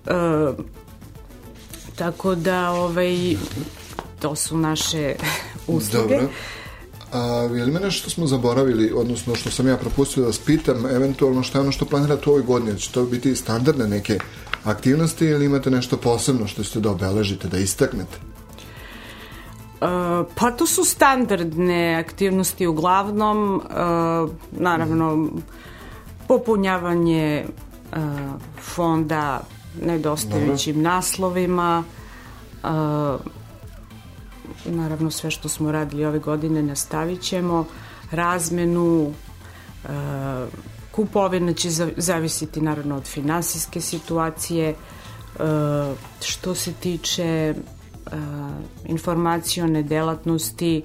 E, 0.06 0.10
tako 1.96 2.34
da, 2.34 2.70
ovaj, 2.70 3.36
to 4.20 4.36
su 4.36 4.56
naše 4.56 5.14
usluge. 5.66 6.14
Dobro. 6.14 6.28
A, 7.12 7.48
je 7.54 7.64
li 7.64 7.72
me 7.72 7.80
nešto 7.80 8.00
što 8.00 8.10
smo 8.10 8.26
zaboravili, 8.26 8.92
odnosno 8.96 9.34
što 9.34 9.50
sam 9.50 9.68
ja 9.68 9.76
propustio 9.76 10.20
da 10.20 10.26
vas 10.26 10.38
pitam, 10.38 10.86
eventualno 10.86 11.42
šta 11.42 11.58
je 11.58 11.62
ono 11.62 11.72
što 11.72 11.84
planirate 11.84 12.30
u 12.30 12.32
ovoj 12.32 12.42
godini? 12.42 12.78
Će 12.78 12.92
to 12.92 13.04
biti 13.04 13.36
standardne 13.36 13.86
neke 13.86 14.18
aktivnosti 14.64 15.24
ili 15.24 15.44
imate 15.44 15.70
nešto 15.70 15.96
posebno 15.96 16.46
što 16.46 16.64
ćete 16.64 16.80
da 16.80 16.90
obeležite, 16.90 17.48
da 17.48 17.58
istaknete? 17.58 18.18
Uh, 19.80 20.26
pa 20.34 20.50
to 20.50 20.66
su 20.66 20.84
standardne 20.84 21.94
aktivnosti 21.94 22.66
uglavnom, 22.66 23.54
uh, 23.54 24.30
naravno 24.50 25.28
popunjavanje 26.28 27.44
uh, 27.92 27.98
fonda 28.60 29.40
nedostajućim 29.82 30.82
naslovima, 30.82 31.84
uh, 32.62 32.68
naravno 34.64 35.10
sve 35.10 35.30
što 35.30 35.48
smo 35.48 35.72
radili 35.72 36.04
ove 36.04 36.18
godine 36.18 36.62
nastavit 36.62 37.20
ćemo, 37.20 37.64
razmenu, 38.10 39.12
e, 39.84 39.88
kupovina 40.90 41.52
će 41.52 41.70
zavisiti 41.96 42.60
naravno 42.60 42.96
od 42.96 43.04
finansijske 43.04 43.80
situacije, 43.80 44.68
e, 44.68 44.74
što 46.20 46.54
se 46.54 46.72
tiče 46.72 47.24
e, 47.24 47.54
informacijone 48.86 49.82
delatnosti, 49.82 50.82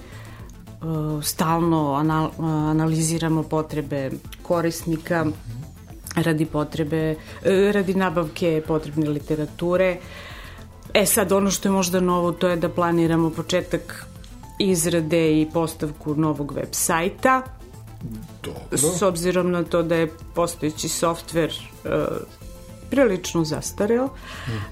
stalno 1.21 1.93
analiziramo 2.39 3.43
potrebe 3.43 4.11
korisnika 4.41 5.25
radi 6.15 6.45
potrebe, 6.45 7.15
radi 7.73 7.93
nabavke 7.93 8.63
potrebne 8.67 9.09
literature, 9.09 9.97
E 10.93 11.05
sad, 11.05 11.31
ono 11.31 11.51
što 11.51 11.67
je 11.67 11.71
možda 11.71 11.99
novo, 11.99 12.31
to 12.31 12.47
je 12.47 12.55
da 12.55 12.69
planiramo 12.69 13.29
početak 13.29 14.05
izrade 14.59 15.41
i 15.41 15.47
postavku 15.53 16.15
novog 16.15 16.51
web 16.51 16.67
sajta. 16.71 17.41
Dobro. 18.43 18.77
S 18.77 19.01
obzirom 19.01 19.51
na 19.51 19.63
to 19.63 19.83
da 19.83 19.95
je 19.95 20.11
postojeći 20.35 20.89
softver 20.89 21.51
uh, 21.83 21.91
prilično 22.89 23.43
zastareo. 23.43 24.05
Uh 24.05 24.11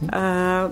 -huh. 0.02 0.66
uh, 0.66 0.72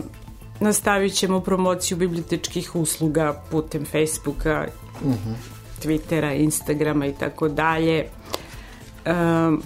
nastavit 0.59 1.13
ćemo 1.13 1.39
promociju 1.39 1.97
bibliotečkih 1.97 2.75
usluga 2.75 3.41
putem 3.51 3.85
Facebooka, 3.85 4.67
uh 5.01 5.11
-huh. 5.11 5.33
Twittera, 5.83 6.43
Instagrama 6.43 7.05
i 7.05 7.13
tako 7.13 7.47
dalje. 7.47 8.09
Um, 9.05 9.63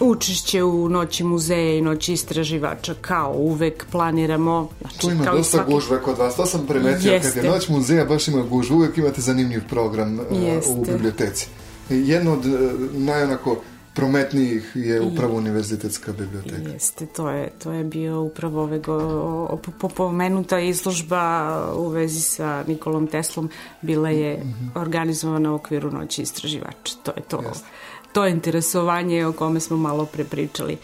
učešće 0.00 0.62
u 0.62 0.88
noći 0.88 1.24
muzeja 1.24 1.78
i 1.78 1.80
noći 1.80 2.12
istraživača 2.12 2.94
kao 3.00 3.32
uvek 3.36 3.86
planiramo. 3.92 4.68
Znači, 4.80 4.98
tu 4.98 5.10
ima 5.10 5.24
kao 5.24 5.36
dosta 5.36 5.56
svaki... 5.56 5.72
gužve 5.72 6.02
kod 6.02 6.18
vas, 6.18 6.36
to 6.36 6.46
sam 6.46 6.66
primetio 6.66 7.12
Jeste. 7.12 7.32
kad 7.32 7.44
je 7.44 7.50
noć 7.50 7.68
muzeja 7.68 8.04
baš 8.04 8.28
ima 8.28 8.42
gužvu, 8.42 8.76
uvek 8.76 8.98
imate 8.98 9.20
zanimljiv 9.20 9.62
program 9.68 10.18
uh, 10.18 10.26
u 10.68 10.84
biblioteci. 10.84 11.48
Jedno 11.90 12.32
od 12.32 12.46
uh, 12.46 12.54
najonako 12.92 13.60
prometnijih 13.96 14.72
je 14.74 15.00
upravo 15.00 15.36
univerzitetska 15.36 16.12
biblioteka. 16.12 16.70
Jeste, 16.72 17.06
to 17.06 17.30
je, 17.30 17.50
to 17.58 17.72
je 17.72 17.84
bio 17.84 18.22
upravo 18.22 18.62
ove 18.62 18.78
go, 18.78 19.58
pomenuta 19.96 20.60
izložba 20.60 21.56
u 21.76 21.88
vezi 21.88 22.20
sa 22.20 22.64
Nikolom 22.66 23.06
Teslom 23.06 23.50
bila 23.82 24.10
je 24.10 24.36
mm 24.36 24.42
-hmm. 24.42 24.80
organizovana 24.80 25.52
u 25.52 25.54
okviru 25.54 25.90
noći 25.90 26.22
istraživača. 26.22 26.94
To 27.02 27.12
je 27.16 27.22
to. 27.22 27.42
Jeste. 27.48 27.66
To 28.12 28.24
je 28.24 28.30
interesovanje 28.30 29.26
o 29.26 29.32
kome 29.32 29.60
smo 29.60 29.76
malo 29.76 30.06
prepričali. 30.06 30.78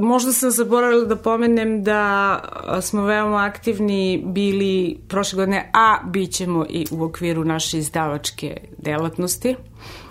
Možda 0.00 0.32
sam 0.32 0.50
zaboravila 0.50 1.04
da 1.04 1.16
pomenem 1.16 1.82
da 1.82 2.40
smo 2.82 3.04
veoma 3.04 3.44
aktivni 3.44 4.22
bili 4.26 5.00
prošle 5.08 5.36
godine, 5.36 5.70
a 5.74 5.98
bit 6.06 6.32
ćemo 6.32 6.66
i 6.70 6.86
u 6.90 7.04
okviru 7.04 7.44
naše 7.44 7.78
izdavačke 7.78 8.56
delatnosti. 8.78 9.56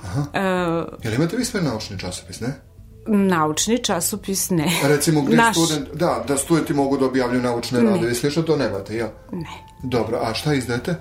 Aha. 0.03 0.21
Uh, 0.21 1.03
Jel 1.03 1.13
imate 1.13 1.37
vi 1.37 1.45
sve 1.45 1.61
naučni 1.61 1.99
časopis, 1.99 2.39
ne? 2.39 2.53
Naučni 3.07 3.83
časopis 3.83 4.49
ne. 4.49 4.71
Recimo 4.83 5.21
gde 5.21 5.35
Naš... 5.35 5.55
student, 5.57 5.87
da, 5.93 6.23
da 6.27 6.37
studenti 6.37 6.73
mogu 6.73 6.97
da 6.97 7.05
objavljaju 7.05 7.41
naučne 7.41 7.81
radove, 7.81 8.13
slično 8.13 8.43
to 8.43 8.57
nemate, 8.57 8.95
ja? 8.97 9.11
Ne. 9.31 9.65
Dobro, 9.83 10.19
a 10.21 10.33
šta 10.33 10.53
izdajete? 10.53 10.95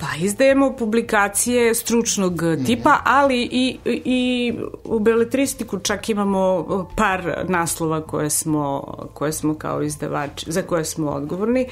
Pa 0.00 0.06
izdajemo 0.20 0.76
publikacije 0.78 1.74
stručnog 1.74 2.42
tipa, 2.66 2.90
mm 2.90 2.92
-hmm. 2.92 3.02
ali 3.04 3.48
i, 3.52 3.78
i 3.84 4.54
u 4.84 4.98
beletristiku 4.98 5.78
čak 5.78 6.08
imamo 6.08 6.66
par 6.96 7.44
naslova 7.48 8.02
koje 8.02 8.30
smo, 8.30 8.94
koje 9.14 9.32
smo 9.32 9.54
kao 9.54 9.82
izdavači, 9.82 10.52
za 10.52 10.62
koje 10.62 10.84
smo 10.84 11.10
odgovorni. 11.10 11.66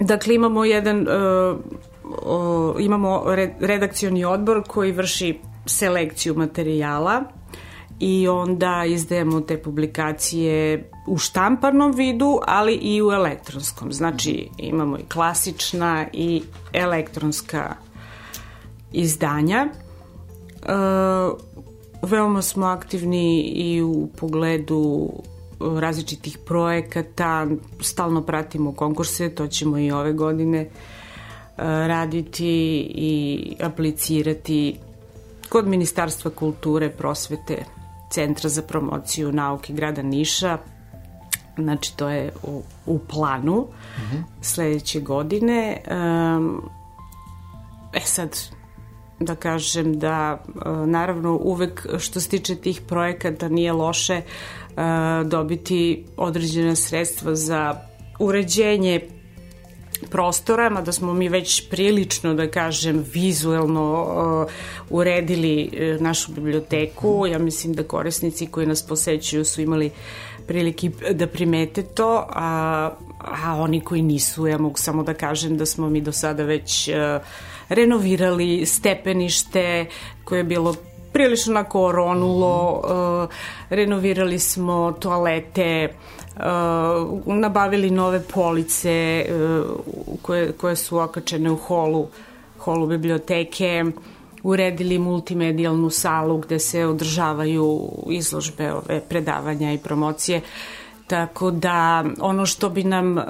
Dakle, 0.00 0.34
imamo 0.34 0.64
jedan 0.64 1.06
uh, 1.08 1.56
imamo 2.78 3.24
redakcioni 3.60 4.24
odbor 4.24 4.62
koji 4.66 4.92
vrši 4.92 5.38
selekciju 5.66 6.34
materijala 6.34 7.24
i 8.00 8.28
onda 8.28 8.84
izdajemo 8.86 9.40
te 9.40 9.62
publikacije 9.62 10.90
u 11.06 11.18
štamparnom 11.18 11.92
vidu, 11.92 12.38
ali 12.46 12.74
i 12.74 13.02
u 13.02 13.10
elektronskom. 13.10 13.92
Znači 13.92 14.48
imamo 14.58 14.98
i 14.98 15.04
klasična 15.12 16.06
i 16.12 16.42
elektronska 16.72 17.74
izdanja. 18.92 19.66
E, 19.66 20.68
veoma 22.02 22.42
smo 22.42 22.66
aktivni 22.66 23.40
i 23.42 23.82
u 23.82 24.08
pogledu 24.16 25.10
različitih 25.60 26.38
projekata, 26.38 27.46
stalno 27.80 28.22
pratimo 28.22 28.72
konkurse, 28.72 29.34
to 29.34 29.46
ćemo 29.46 29.78
i 29.78 29.90
ove 29.90 30.12
godine 30.12 30.60
e, 30.60 30.68
raditi 31.62 32.46
i 32.94 33.56
aplicirati 33.60 34.78
kod 35.48 35.68
Ministarstva 35.68 36.30
kulture, 36.30 36.90
prosvete, 36.90 37.64
Centra 38.10 38.48
za 38.48 38.62
promociju 38.62 39.32
nauke 39.32 39.72
grada 39.72 40.02
Niša, 40.02 40.58
znači 41.58 41.96
to 41.96 42.08
je 42.08 42.32
u, 42.42 42.62
u 42.86 42.98
planu 42.98 43.58
uh 43.58 43.66
-huh. 43.66 44.22
sledeće 44.42 45.00
godine. 45.00 45.80
Um, 46.36 46.62
e 47.92 48.00
sad, 48.00 48.38
da 49.20 49.34
kažem 49.34 49.98
da 49.98 50.44
naravno 50.86 51.36
uvek 51.36 51.86
što 51.98 52.20
se 52.20 52.28
tiče 52.28 52.56
tih 52.56 52.80
projekata 52.80 53.48
nije 53.48 53.72
loše 53.72 54.22
dobiti 55.24 56.04
određena 56.16 56.76
sredstva 56.76 57.34
za 57.34 57.80
uređenje 58.18 59.00
prostora, 60.10 60.70
mada 60.70 60.92
smo 60.92 61.14
mi 61.14 61.28
već 61.28 61.68
prilično, 61.70 62.34
da 62.34 62.50
kažem, 62.50 63.04
vizuelno 63.12 64.02
uh, 64.02 64.52
uredili 64.90 65.70
uh, 65.72 66.00
našu 66.00 66.32
biblioteku. 66.32 67.26
Ja 67.26 67.38
mislim 67.38 67.74
da 67.74 67.82
korisnici 67.82 68.46
koji 68.46 68.66
nas 68.66 68.86
posećuju 68.86 69.44
su 69.44 69.60
imali 69.60 69.90
prilike 70.46 70.90
da 71.10 71.26
primete 71.26 71.82
to, 71.82 72.26
a, 72.30 72.90
a 73.18 73.56
oni 73.56 73.80
koji 73.80 74.02
nisu, 74.02 74.46
ja 74.46 74.58
mogu 74.58 74.78
samo 74.78 75.02
da 75.02 75.14
kažem 75.14 75.56
da 75.56 75.66
smo 75.66 75.88
mi 75.88 76.00
do 76.00 76.12
sada 76.12 76.42
već 76.42 76.88
uh, 76.88 76.94
renovirali 77.68 78.66
stepenište 78.66 79.86
koje 80.24 80.38
je 80.38 80.44
bilo 80.44 80.74
prilično 81.12 81.52
onako 81.52 81.82
oronulo, 81.82 82.82
uh, 82.84 83.34
renovirali 83.70 84.38
smo 84.38 84.92
toalete, 84.92 85.88
uh, 86.36 87.36
nabavili 87.36 87.90
nove 87.90 88.22
police 88.22 89.26
uh, 89.28 89.66
koje, 90.22 90.52
koje 90.52 90.76
su 90.76 90.98
okačene 90.98 91.50
u 91.50 91.56
holu, 91.56 92.08
holu 92.58 92.86
biblioteke, 92.86 93.84
uredili 94.44 94.98
multimedijalnu 94.98 95.90
salu 95.90 96.38
gde 96.38 96.58
se 96.58 96.86
održavaju 96.86 97.88
izložbe, 98.10 98.72
ove 98.72 99.00
predavanja 99.08 99.72
i 99.72 99.78
promocije. 99.78 100.40
Tako 101.06 101.50
da 101.50 102.04
ono 102.20 102.46
što 102.46 102.68
bi 102.68 102.84
nam 102.84 103.16
uh, 103.16 103.24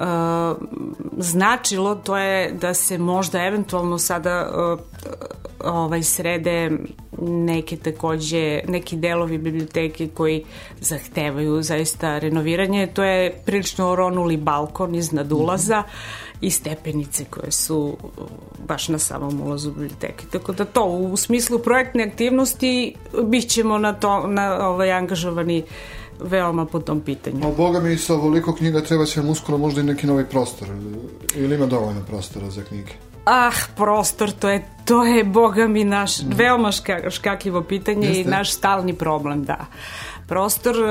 značilo 1.19 1.95
to 1.95 2.17
je 2.17 2.53
da 2.53 2.75
se 2.75 2.99
možda 2.99 3.45
eventualno 3.45 3.99
sada 3.99 4.51
uh, 4.51 4.81
ovaj 5.65 6.03
srede 6.03 6.71
neke 7.23 7.77
takođe 7.77 8.61
neki 8.69 8.97
delovi 8.97 9.39
biblioteke 9.39 10.09
koji 10.09 10.45
zahtevaju 10.81 11.63
zaista 11.63 12.19
renoviranje. 12.19 12.87
To 12.87 13.05
je 13.05 13.43
prilično 13.47 13.89
oronuli 13.91 14.37
balkon 14.37 14.95
iznad 14.95 15.33
ulaza 15.33 15.81
mm 15.81 15.85
-hmm. 15.85 16.24
I 16.45 16.51
stepenice 16.51 17.25
koje 17.25 17.53
su 17.53 17.97
baš 18.69 18.89
na 18.89 18.99
samom 18.99 19.41
ulazu 19.41 19.71
biblioteke. 19.71 20.27
Tako 20.33 20.53
da 20.53 20.65
to 20.65 20.85
u 20.85 21.17
smislu 21.17 21.59
projektne 21.59 22.05
aktivnosti 22.05 22.95
bićemo 23.23 23.79
na 23.79 23.93
to 23.93 24.27
na 24.27 24.69
ovaj 24.69 24.93
angažovani 24.93 25.65
veoma 26.21 26.67
po 26.67 26.81
tom 26.81 27.01
pitanju. 27.01 27.47
A 27.47 27.53
Boga 27.57 27.81
mi 27.81 27.97
sa 27.97 28.15
ovoliko 28.15 28.55
knjiga 28.55 28.81
treba 28.81 29.05
će 29.05 29.21
vam 29.21 29.31
uskoro 29.31 29.59
možda 29.59 29.81
i 29.81 29.85
neki 29.85 30.07
novi 30.07 30.25
prostor. 30.25 30.69
Ili 31.37 31.55
ima 31.55 31.67
dovoljno 31.67 32.01
prostora 32.07 32.51
za 32.51 32.63
knjige? 32.63 32.93
Ah, 33.25 33.55
prostor, 33.77 34.31
to 34.31 34.49
je, 34.49 34.65
to 34.85 35.05
je, 35.05 35.25
boga 35.25 35.69
mi, 35.69 35.85
naš 35.85 36.23
mm. 36.23 36.33
veoma 36.35 36.73
ška, 36.73 37.11
škakljivo 37.11 37.63
pitanje 37.63 38.07
Jeste. 38.07 38.21
i 38.21 38.25
naš 38.25 38.53
stalni 38.53 38.95
problem, 38.95 39.45
da. 39.45 39.67
Prostor 40.29 40.77
uh, 40.77 40.89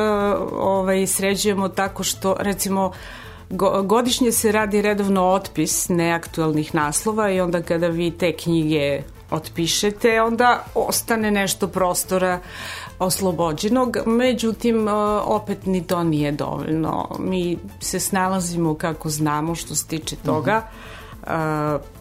ovaj, 0.54 1.08
sređujemo 1.08 1.70
tako 1.70 2.04
što, 2.04 2.36
recimo, 2.40 2.82
go, 2.90 2.94
godišnje 3.84 4.32
se 4.32 4.52
radi 4.52 4.82
redovno 4.82 5.26
otpis 5.26 5.90
neaktualnih 5.90 6.76
naslova 6.76 7.32
i 7.32 7.42
onda 7.42 7.62
kada 7.62 7.88
vi 7.88 8.12
te 8.12 8.32
knjige 8.32 9.02
otpišete, 9.32 10.22
onda 10.22 10.66
ostane 10.76 11.32
nešto 11.32 11.68
prostora 11.68 12.40
oslobođenog, 13.00 13.98
međutim 14.06 14.88
uh, 14.88 14.94
opet 15.26 15.66
ni 15.66 15.84
to 15.84 16.04
nije 16.04 16.32
dovoljno. 16.32 17.10
Mi 17.20 17.58
se 17.80 18.00
snalazimo 18.00 18.76
kako 18.76 19.10
znamo 19.10 19.56
što 19.56 19.76
se 19.76 19.88
tiče 19.88 20.16
toga. 20.16 20.62
-hmm 20.62 20.94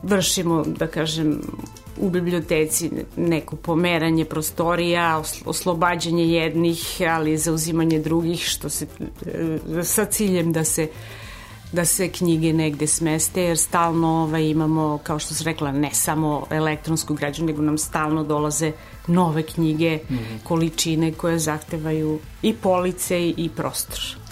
vršimo, 0.02 0.64
da 0.66 0.86
kažem, 0.86 1.40
u 2.00 2.10
biblioteci 2.10 2.90
neko 3.16 3.56
pomeranje 3.56 4.24
prostorija, 4.24 5.22
oslobađanje 5.44 6.26
jednih, 6.26 7.00
ali 7.10 7.36
zauzimanje 7.36 7.98
drugih, 7.98 8.40
što 8.40 8.68
se, 8.68 8.86
e, 9.26 9.84
sa 9.84 10.04
ciljem 10.04 10.52
da 10.52 10.64
se 10.64 10.88
da 11.72 11.84
se 11.84 12.08
knjige 12.08 12.52
negde 12.52 12.86
smeste, 12.86 13.42
jer 13.42 13.58
stalno 13.58 14.08
ovaj, 14.08 14.44
imamo, 14.44 14.98
kao 15.02 15.18
što 15.18 15.34
sam 15.34 15.44
rekla, 15.44 15.72
ne 15.72 15.90
samo 15.92 16.46
elektronsku 16.50 17.14
građu, 17.14 17.44
nego 17.44 17.62
nam 17.62 17.78
stalno 17.78 18.24
dolaze 18.24 18.72
nove 19.06 19.42
knjige, 19.42 19.98
mm 20.10 20.14
-hmm. 20.14 20.42
količine 20.42 21.12
koje 21.12 21.38
zahtevaju 21.38 22.18
i 22.42 22.54
police 22.54 23.28
i 23.28 23.50
prostor. 23.56 24.22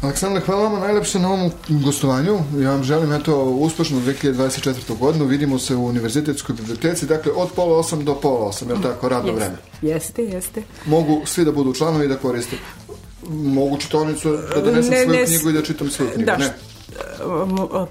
Aleksandra, 0.00 0.40
hvala 0.40 0.68
vam 0.68 0.80
najlepše 0.80 1.18
na 1.18 1.28
ovom 1.32 1.50
gostovanju. 1.68 2.38
Ja 2.58 2.70
vam 2.70 2.82
želim 2.82 3.12
eto 3.12 3.44
uspešnu 3.44 4.00
2024. 4.00 4.98
godinu. 4.98 5.24
Vidimo 5.24 5.58
se 5.58 5.74
u 5.76 5.86
Univerzitetskoj 5.86 6.54
biblioteci, 6.54 7.06
dakle 7.06 7.32
od 7.32 7.48
pola 7.56 7.78
osam 7.78 8.04
do 8.04 8.14
pola 8.14 8.46
osam, 8.46 8.68
je 8.68 8.74
li 8.74 8.82
tako, 8.82 9.08
radno 9.08 9.32
jeste, 9.32 9.44
vreme? 9.44 9.56
Jeste, 9.82 10.22
jeste. 10.22 10.62
Mogu 10.86 11.22
svi 11.26 11.44
da 11.44 11.52
budu 11.52 11.74
članovi 11.74 12.04
i 12.04 12.08
da 12.08 12.16
koriste 12.16 12.56
mogu 13.30 13.78
čitavnicu 13.78 14.38
da 14.54 14.60
donesem 14.60 14.90
ne, 14.90 15.04
svoju 15.04 15.20
ne, 15.20 15.26
knjigu 15.26 15.50
i 15.50 15.52
da 15.52 15.62
čitam 15.62 15.90
svoju 15.90 16.10
da, 16.10 16.14
knjigu. 16.14 16.26
E, 16.26 16.26
pa 16.26 16.36
da, 16.36 16.44
ne 16.44 16.52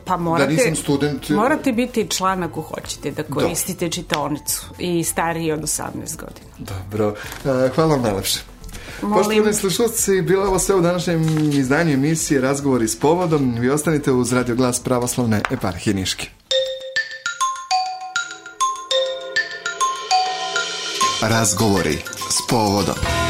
pa 0.05 0.17
morate, 0.17 0.45
da 0.45 0.51
nisam 0.51 0.75
student... 0.75 1.29
morate 1.29 1.71
biti 1.71 2.07
član 2.09 2.43
ako 2.43 2.61
hoćete 2.61 3.11
da, 3.11 3.23
da. 3.23 3.33
koristite 3.33 3.85
da. 3.85 3.91
čitavnicu 3.91 4.65
i 4.79 5.03
stariji 5.03 5.51
od 5.51 5.61
18 5.61 5.91
godina. 6.17 6.47
Dobro, 6.57 7.15
e, 7.45 7.69
hvala 7.75 7.95
vam 7.95 8.01
najlepše. 8.01 8.39
Molim. 9.01 9.23
Poštovani 9.23 9.53
slušalci, 9.53 10.21
bilo 10.21 10.45
ovo 10.45 10.59
sve 10.59 10.75
u 10.75 10.81
današnjem 10.81 11.49
izdanju 11.53 11.93
emisije 11.93 12.41
Razgovori 12.41 12.87
s 12.87 12.99
povodom. 12.99 13.55
Vi 13.59 13.69
ostanite 13.69 14.11
uz 14.11 14.33
Radio 14.33 14.55
Glas 14.55 14.79
Pravoslavne 14.79 15.41
eparhije 15.51 15.93
Niške. 15.93 16.29
Razgovori 21.21 21.97
s 22.29 22.49
povodom. 22.49 23.24